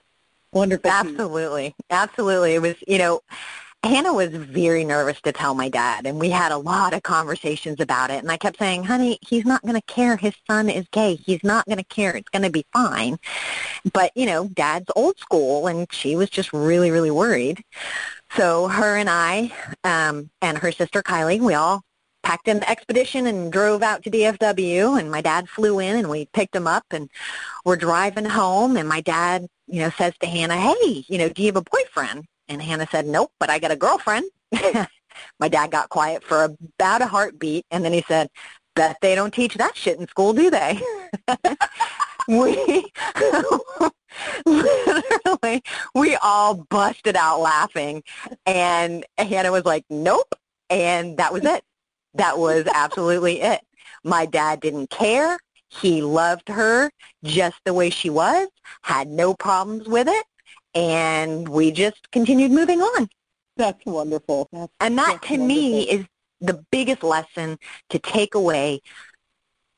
wonderful 0.51 0.91
piece. 0.91 0.99
Absolutely. 1.11 1.75
Absolutely. 1.89 2.55
It 2.55 2.61
was, 2.61 2.75
you 2.87 2.97
know, 2.97 3.21
Hannah 3.83 4.13
was 4.13 4.29
very 4.29 4.85
nervous 4.85 5.19
to 5.21 5.33
tell 5.33 5.55
my 5.55 5.67
dad, 5.67 6.05
and 6.05 6.17
we 6.17 6.29
had 6.29 6.53
a 6.53 6.57
lot 6.57 6.93
of 6.93 7.03
conversations 7.03 7.81
about 7.81 8.11
it. 8.11 8.19
And 8.23 8.31
I 8.31 8.37
kept 8.37 8.57
saying, 8.57 8.85
honey, 8.85 9.19
he's 9.21 9.45
not 9.45 9.61
going 9.61 9.75
to 9.75 9.81
care. 9.81 10.15
His 10.15 10.33
son 10.49 10.69
is 10.69 10.87
gay. 10.91 11.15
He's 11.15 11.43
not 11.43 11.65
going 11.65 11.79
to 11.79 11.83
care. 11.83 12.15
It's 12.15 12.29
going 12.29 12.43
to 12.43 12.49
be 12.49 12.65
fine. 12.71 13.17
But, 13.91 14.11
you 14.15 14.25
know, 14.25 14.47
dad's 14.47 14.89
old 14.95 15.19
school, 15.19 15.67
and 15.67 15.91
she 15.91 16.15
was 16.15 16.29
just 16.29 16.53
really, 16.53 16.91
really 16.91 17.11
worried. 17.11 17.61
So 18.37 18.69
her 18.69 18.95
and 18.95 19.09
I 19.09 19.51
um, 19.83 20.29
and 20.41 20.57
her 20.57 20.71
sister 20.71 21.03
Kylie, 21.03 21.41
we 21.41 21.53
all 21.53 21.81
packed 22.23 22.47
in 22.47 22.59
the 22.61 22.69
expedition 22.69 23.27
and 23.27 23.51
drove 23.51 23.83
out 23.83 24.01
to 24.03 24.09
DFW, 24.09 24.97
and 24.97 25.11
my 25.11 25.19
dad 25.19 25.49
flew 25.49 25.79
in, 25.79 25.97
and 25.97 26.09
we 26.09 26.27
picked 26.27 26.55
him 26.55 26.67
up, 26.67 26.85
and 26.91 27.09
we're 27.65 27.75
driving 27.75 28.23
home, 28.23 28.77
and 28.77 28.87
my 28.87 29.01
dad, 29.01 29.45
you 29.67 29.81
know, 29.81 29.89
says 29.89 30.13
to 30.19 30.25
Hannah, 30.25 30.55
hey, 30.55 31.03
you 31.09 31.17
know, 31.17 31.27
do 31.27 31.41
you 31.41 31.47
have 31.47 31.57
a 31.57 31.61
boyfriend? 31.61 32.25
And 32.47 32.61
Hannah 32.61 32.87
said, 32.91 33.05
nope, 33.05 33.31
but 33.39 33.49
I 33.49 33.59
got 33.59 33.71
a 33.71 33.75
girlfriend. 33.75 34.25
my 35.39 35.47
dad 35.47 35.71
got 35.71 35.89
quiet 35.89 36.23
for 36.23 36.43
about 36.43 37.01
a 37.01 37.07
heartbeat, 37.07 37.65
and 37.71 37.83
then 37.83 37.93
he 37.93 38.03
said, 38.07 38.29
bet 38.75 38.97
they 39.01 39.15
don't 39.15 39.33
teach 39.33 39.55
that 39.55 39.75
shit 39.75 39.99
in 39.99 40.07
school, 40.07 40.33
do 40.33 40.49
they? 40.49 40.79
we 42.27 42.85
literally 44.45 45.61
we 45.95 46.15
all 46.17 46.65
busted 46.69 47.15
out 47.15 47.39
laughing 47.39 48.03
and 48.45 49.05
Hannah 49.17 49.51
was 49.51 49.65
like, 49.65 49.83
Nope 49.89 50.33
and 50.69 51.17
that 51.17 51.33
was 51.33 51.45
it. 51.45 51.63
That 52.15 52.37
was 52.37 52.65
absolutely 52.73 53.41
it. 53.41 53.61
My 54.03 54.25
dad 54.25 54.59
didn't 54.59 54.89
care. 54.89 55.37
He 55.69 56.01
loved 56.01 56.49
her 56.49 56.91
just 57.23 57.57
the 57.65 57.73
way 57.73 57.89
she 57.89 58.09
was, 58.09 58.47
had 58.83 59.07
no 59.07 59.33
problems 59.33 59.87
with 59.87 60.07
it, 60.07 60.25
and 60.75 61.47
we 61.47 61.71
just 61.71 62.11
continued 62.11 62.51
moving 62.51 62.81
on. 62.81 63.09
That's 63.57 63.85
wonderful. 63.85 64.49
That's, 64.51 64.71
And 64.79 64.97
that 64.97 65.21
to 65.23 65.37
me 65.37 65.89
is 65.89 66.05
the 66.41 66.63
biggest 66.71 67.03
lesson 67.03 67.57
to 67.89 67.99
take 67.99 68.35
away 68.35 68.81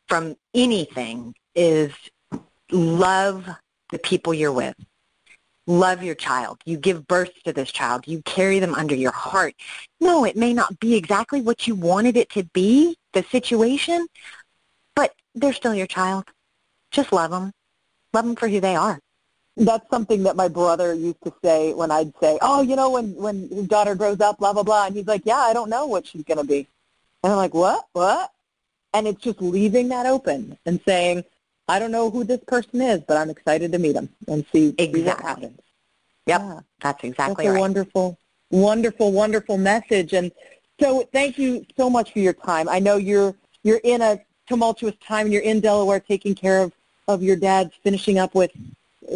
from 0.08 0.36
anything 0.54 1.36
is 1.56 1.92
love 2.72 3.48
the 3.92 4.00
people 4.00 4.34
you're 4.34 4.52
with. 4.52 4.76
Love 5.68 6.04
your 6.04 6.16
child. 6.16 6.60
You 6.66 6.78
give 6.78 7.08
birth 7.08 7.32
to 7.44 7.54
this 7.54 7.72
child. 7.72 8.08
You 8.08 8.22
carry 8.22 8.60
them 8.60 8.76
under 8.76 8.94
your 8.96 9.12
heart. 9.12 9.56
No, 10.00 10.24
it 10.24 10.36
may 10.36 10.54
not 10.54 10.80
be 10.80 10.96
exactly 10.96 11.42
what 11.42 11.68
you 11.68 11.74
wanted 11.74 12.18
it 12.18 12.30
to 12.30 12.44
be, 12.44 12.96
the 13.14 13.24
situation, 13.32 14.08
but 14.96 15.14
they're 15.34 15.54
still 15.54 15.74
your 15.74 15.88
child. 15.88 16.26
Just 16.92 17.12
love 17.12 17.32
them. 17.32 17.52
Love 18.14 18.26
them 18.26 18.36
for 18.36 18.48
who 18.48 18.60
they 18.60 18.76
are. 18.76 19.00
That's 19.58 19.90
something 19.90 20.24
that 20.24 20.36
my 20.36 20.48
brother 20.48 20.94
used 20.94 21.22
to 21.24 21.34
say 21.44 21.74
when 21.74 21.92
I'd 21.92 22.14
say, 22.20 22.38
oh, 22.42 22.62
you 22.62 22.76
know, 22.76 22.92
when, 22.92 23.16
when 23.16 23.48
his 23.50 23.68
daughter 23.68 23.96
grows 23.96 24.20
up, 24.20 24.38
blah, 24.40 24.54
blah, 24.54 24.64
blah. 24.64 24.86
And 24.88 24.96
he's 24.96 25.08
like, 25.08 25.22
yeah, 25.26 25.38
I 25.38 25.54
don't 25.54 25.70
know 25.70 25.86
what 25.86 26.06
she's 26.06 26.24
going 26.24 26.38
to 26.40 26.44
be. 26.44 26.68
And 27.24 27.32
I'm 27.32 27.38
like, 27.38 27.54
what? 27.54 27.86
What? 27.94 28.32
And 28.94 29.08
it's 29.08 29.22
just 29.22 29.42
leaving 29.42 29.88
that 29.90 30.06
open 30.06 30.58
and 30.66 30.80
saying, 30.86 31.24
I 31.68 31.80
don't 31.80 31.92
know 31.92 32.10
who 32.10 32.24
this 32.24 32.42
person 32.48 32.82
is, 32.82 33.02
but 33.08 33.18
I'm 33.18 33.30
excited 33.30 33.72
to 33.72 33.80
meet 33.80 33.96
him 33.96 34.10
and 34.28 34.46
see, 34.52 34.72
see 34.72 34.88
what 34.88 34.96
Exactly. 34.96 35.26
happens. 35.26 35.60
Yep, 36.28 36.42
Yeah. 36.42 36.60
that's 36.82 37.04
exactly 37.04 37.46
That's 37.46 37.50
a 37.50 37.52
right. 37.54 37.60
wonderful, 37.60 38.18
wonderful, 38.52 39.12
wonderful 39.12 39.58
message. 39.58 40.14
And 40.14 40.32
so 40.82 41.08
thank 41.14 41.38
you 41.38 41.66
so 41.78 41.90
much 41.90 42.12
for 42.14 42.20
your 42.20 42.34
time. 42.34 42.68
I 42.70 42.80
know 42.80 42.98
you're 42.98 43.36
you're 43.64 43.82
in 43.84 44.02
a 44.02 44.20
tumultuous 44.48 44.94
time 45.06 45.26
and 45.26 45.34
you're 45.34 45.42
in 45.42 45.60
Delaware 45.60 46.00
taking 46.00 46.36
care 46.36 46.62
of, 46.62 46.72
of 47.08 47.24
your 47.24 47.36
dad's 47.36 47.74
finishing 47.84 48.20
up 48.20 48.36
with 48.36 48.52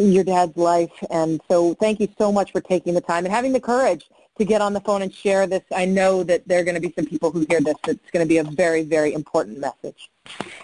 your 0.08 0.24
dad's 0.24 0.58
life. 0.58 0.92
And 1.10 1.42
so 1.50 1.74
thank 1.76 2.00
you 2.00 2.08
so 2.18 2.32
much 2.32 2.52
for 2.52 2.62
taking 2.62 2.94
the 2.94 3.02
time 3.02 3.26
and 3.26 3.34
having 3.34 3.54
the 3.54 3.60
courage 3.60 4.10
to 4.38 4.46
get 4.46 4.62
on 4.62 4.74
the 4.74 4.80
phone 4.80 5.02
and 5.02 5.14
share 5.14 5.46
this. 5.46 5.64
I 5.76 5.86
know 5.86 6.24
that 6.24 6.48
there 6.48 6.60
are 6.60 6.64
going 6.64 6.76
to 6.76 6.82
be 6.82 6.94
some 6.94 7.06
people 7.06 7.30
who 7.30 7.46
hear 7.50 7.60
this. 7.60 7.76
It's 7.88 8.10
going 8.12 8.26
to 8.26 8.28
be 8.28 8.38
a 8.38 8.44
very, 8.44 8.84
very 8.84 9.14
important 9.14 9.60
message. 9.60 10.10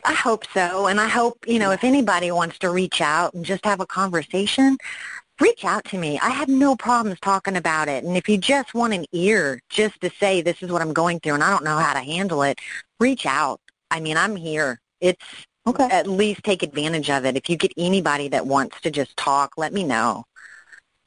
I 0.06 0.14
hope 0.14 0.46
so. 0.54 0.88
And 0.88 1.00
I 1.00 1.08
hope, 1.08 1.46
you 1.48 1.60
know, 1.60 1.72
if 1.72 1.84
anybody 1.84 2.32
wants 2.32 2.58
to 2.60 2.70
reach 2.70 3.02
out 3.02 3.34
and 3.34 3.44
just 3.46 3.66
have 3.66 3.82
a 3.82 3.86
conversation, 3.86 4.78
reach 5.42 5.66
out 5.66 5.84
to 5.86 5.98
me. 5.98 6.18
I 6.20 6.30
have 6.30 6.48
no 6.48 6.76
problems 6.76 7.20
talking 7.20 7.58
about 7.58 7.90
it. 7.90 8.04
And 8.06 8.16
if 8.16 8.30
you 8.30 8.38
just 8.38 8.74
want 8.74 8.94
an 8.94 9.06
ear 9.12 9.62
just 9.70 10.00
to 10.02 10.10
say 10.20 10.42
this 10.42 10.64
is 10.64 10.72
what 10.72 10.82
I'm 10.82 10.94
going 10.94 11.20
through 11.20 11.34
and 11.34 11.44
I 11.44 11.50
don't 11.50 11.66
know 11.66 11.78
how 11.78 11.94
to 11.94 12.00
handle 12.00 12.44
it, 12.44 12.60
reach 13.00 13.26
out. 13.26 13.60
I 13.92 14.00
mean, 14.00 14.16
I'm 14.16 14.38
here. 14.38 14.80
It's 15.02 15.26
Okay. 15.68 15.86
at 15.86 16.08
least 16.08 16.44
take 16.44 16.62
advantage 16.62 17.10
of 17.10 17.26
it. 17.26 17.36
If 17.36 17.50
you 17.50 17.58
get 17.58 17.74
anybody 17.78 18.28
that 18.30 18.46
wants 18.46 18.80
to 18.82 18.92
just 18.92 19.18
talk, 19.18 19.54
let 19.58 19.74
me 19.74 19.84
know. 19.84 20.26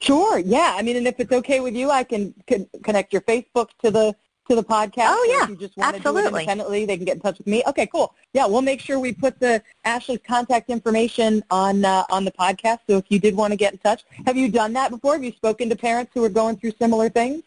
Sure. 0.01 0.39
Yeah. 0.39 0.75
I 0.77 0.83
mean, 0.83 0.97
and 0.97 1.07
if 1.07 1.19
it's 1.21 1.33
okay 1.33 1.61
with 1.61 1.75
you, 1.75 1.91
I 1.91 2.05
can, 2.05 2.35
can 2.47 2.69
connect 2.83 3.13
your 3.13 3.23
Facebook 3.23 3.69
to 3.83 3.91
the 3.91 4.17
to 4.49 4.55
the 4.55 4.65
podcast. 4.65 5.09
Oh, 5.09 5.27
yeah. 5.29 5.45
If 5.45 5.51
you 5.51 5.57
just 5.57 5.77
want 5.77 5.95
to 5.95 6.03
do 6.03 6.09
it 6.09 6.11
Absolutely. 6.11 6.41
independently, 6.41 6.85
they 6.87 6.97
can 6.97 7.05
get 7.05 7.17
in 7.17 7.21
touch 7.21 7.37
with 7.37 7.47
me. 7.47 7.63
Okay. 7.67 7.87
Cool. 7.87 8.15
Yeah. 8.33 8.47
We'll 8.47 8.63
make 8.63 8.81
sure 8.81 8.99
we 8.99 9.13
put 9.13 9.39
the 9.39 9.63
Ashley's 9.85 10.21
contact 10.27 10.71
information 10.71 11.45
on 11.51 11.85
uh, 11.85 12.05
on 12.11 12.25
the 12.25 12.33
podcast. 12.33 12.79
So 12.89 12.97
if 12.97 13.05
you 13.11 13.19
did 13.19 13.37
want 13.37 13.53
to 13.53 13.57
get 13.57 13.73
in 13.73 13.79
touch, 13.79 14.05
have 14.27 14.37
you 14.37 14.51
done 14.51 14.73
that 14.73 14.91
before? 14.91 15.13
Have 15.15 15.25
you 15.25 15.33
spoken 15.33 15.69
to 15.69 15.77
parents 15.77 16.13
who 16.15 16.25
are 16.25 16.31
going 16.31 16.57
through 16.57 16.73
similar 16.79 17.11
things? 17.11 17.43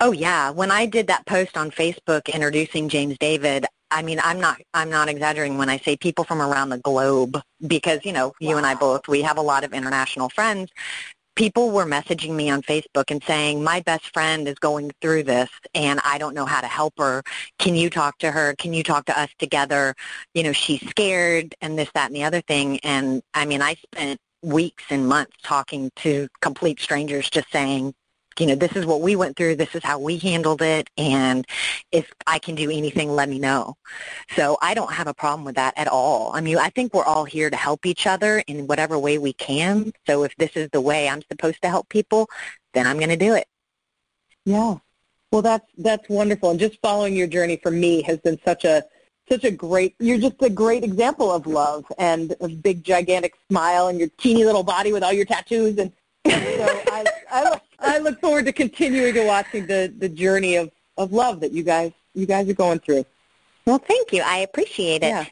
Oh 0.00 0.12
yeah, 0.12 0.50
when 0.50 0.70
I 0.70 0.86
did 0.86 1.06
that 1.06 1.26
post 1.26 1.56
on 1.56 1.70
Facebook 1.70 2.32
introducing 2.32 2.88
James 2.88 3.16
David, 3.18 3.66
I 3.90 4.02
mean, 4.02 4.20
I'm 4.22 4.40
not 4.40 4.60
I'm 4.74 4.90
not 4.90 5.08
exaggerating 5.08 5.58
when 5.58 5.68
I 5.68 5.78
say 5.78 5.96
people 5.96 6.24
from 6.24 6.40
around 6.40 6.70
the 6.70 6.78
globe 6.78 7.40
because, 7.66 8.00
you 8.04 8.12
know, 8.12 8.32
you 8.40 8.56
and 8.56 8.66
I 8.66 8.74
both 8.74 9.08
we 9.08 9.22
have 9.22 9.38
a 9.38 9.42
lot 9.42 9.64
of 9.64 9.72
international 9.72 10.28
friends. 10.28 10.70
People 11.36 11.70
were 11.70 11.86
messaging 11.86 12.34
me 12.34 12.50
on 12.50 12.62
Facebook 12.62 13.10
and 13.10 13.22
saying, 13.24 13.62
"My 13.62 13.80
best 13.80 14.12
friend 14.12 14.46
is 14.48 14.56
going 14.58 14.90
through 15.00 15.22
this 15.24 15.48
and 15.74 16.00
I 16.04 16.18
don't 16.18 16.34
know 16.34 16.44
how 16.44 16.60
to 16.60 16.66
help 16.66 16.94
her. 16.98 17.22
Can 17.58 17.74
you 17.74 17.88
talk 17.90 18.18
to 18.18 18.30
her? 18.30 18.54
Can 18.56 18.74
you 18.74 18.82
talk 18.82 19.06
to 19.06 19.18
us 19.18 19.30
together? 19.38 19.94
You 20.34 20.42
know, 20.42 20.52
she's 20.52 20.86
scared 20.88 21.54
and 21.60 21.78
this 21.78 21.90
that 21.94 22.06
and 22.06 22.16
the 22.16 22.24
other 22.24 22.42
thing." 22.42 22.78
And 22.80 23.22
I 23.34 23.44
mean, 23.46 23.62
I 23.62 23.74
spent 23.74 24.20
weeks 24.42 24.84
and 24.90 25.08
months 25.08 25.36
talking 25.42 25.90
to 25.96 26.28
complete 26.40 26.80
strangers 26.80 27.28
just 27.30 27.50
saying, 27.52 27.94
you 28.38 28.46
know, 28.46 28.54
this 28.54 28.76
is 28.76 28.86
what 28.86 29.00
we 29.00 29.16
went 29.16 29.36
through, 29.36 29.56
this 29.56 29.74
is 29.74 29.82
how 29.82 29.98
we 29.98 30.18
handled 30.18 30.62
it, 30.62 30.88
and 30.96 31.46
if 31.90 32.10
I 32.26 32.38
can 32.38 32.54
do 32.54 32.70
anything, 32.70 33.10
let 33.10 33.28
me 33.28 33.38
know. 33.38 33.76
So 34.36 34.56
I 34.62 34.74
don't 34.74 34.92
have 34.92 35.06
a 35.06 35.14
problem 35.14 35.44
with 35.44 35.56
that 35.56 35.74
at 35.76 35.88
all. 35.88 36.32
I 36.34 36.40
mean, 36.40 36.58
I 36.58 36.70
think 36.70 36.94
we're 36.94 37.04
all 37.04 37.24
here 37.24 37.50
to 37.50 37.56
help 37.56 37.84
each 37.86 38.06
other 38.06 38.38
in 38.46 38.66
whatever 38.66 38.98
way 38.98 39.18
we 39.18 39.32
can. 39.32 39.92
So 40.06 40.24
if 40.24 40.34
this 40.36 40.52
is 40.54 40.68
the 40.70 40.80
way 40.80 41.08
I'm 41.08 41.22
supposed 41.30 41.60
to 41.62 41.68
help 41.68 41.88
people, 41.88 42.28
then 42.72 42.86
I'm 42.86 42.98
going 42.98 43.10
to 43.10 43.16
do 43.16 43.34
it. 43.34 43.46
Yeah. 44.44 44.76
Well, 45.32 45.42
that's 45.42 45.66
that's 45.78 46.08
wonderful, 46.08 46.50
and 46.50 46.58
just 46.58 46.80
following 46.82 47.14
your 47.14 47.28
journey 47.28 47.56
for 47.56 47.70
me 47.70 48.02
has 48.02 48.18
been 48.18 48.38
such 48.44 48.64
a 48.64 48.82
such 49.30 49.44
a 49.44 49.50
great. 49.52 49.94
You're 50.00 50.18
just 50.18 50.42
a 50.42 50.50
great 50.50 50.82
example 50.82 51.30
of 51.30 51.46
love 51.46 51.84
and 51.98 52.34
a 52.40 52.48
big 52.48 52.82
gigantic 52.82 53.34
smile 53.48 53.86
and 53.86 54.00
your 54.00 54.08
teeny 54.18 54.44
little 54.44 54.64
body 54.64 54.92
with 54.92 55.04
all 55.04 55.12
your 55.12 55.24
tattoos, 55.24 55.78
and 55.78 55.92
so 56.26 56.82
I 56.88 57.04
I 57.30 57.44
look, 57.44 57.62
I 57.78 57.98
look 57.98 58.20
forward 58.20 58.44
to 58.46 58.52
continuing 58.52 59.14
to 59.14 59.26
watching 59.26 59.66
the 59.66 59.92
the 59.98 60.08
journey 60.08 60.56
of 60.56 60.70
of 60.96 61.12
love 61.12 61.40
that 61.40 61.52
you 61.52 61.62
guys 61.62 61.92
you 62.14 62.26
guys 62.26 62.48
are 62.48 62.54
going 62.54 62.78
through. 62.80 63.04
Well, 63.66 63.78
thank 63.78 64.12
you. 64.12 64.22
I 64.22 64.38
appreciate 64.38 65.02
it. 65.02 65.08
Yeah. 65.08 65.24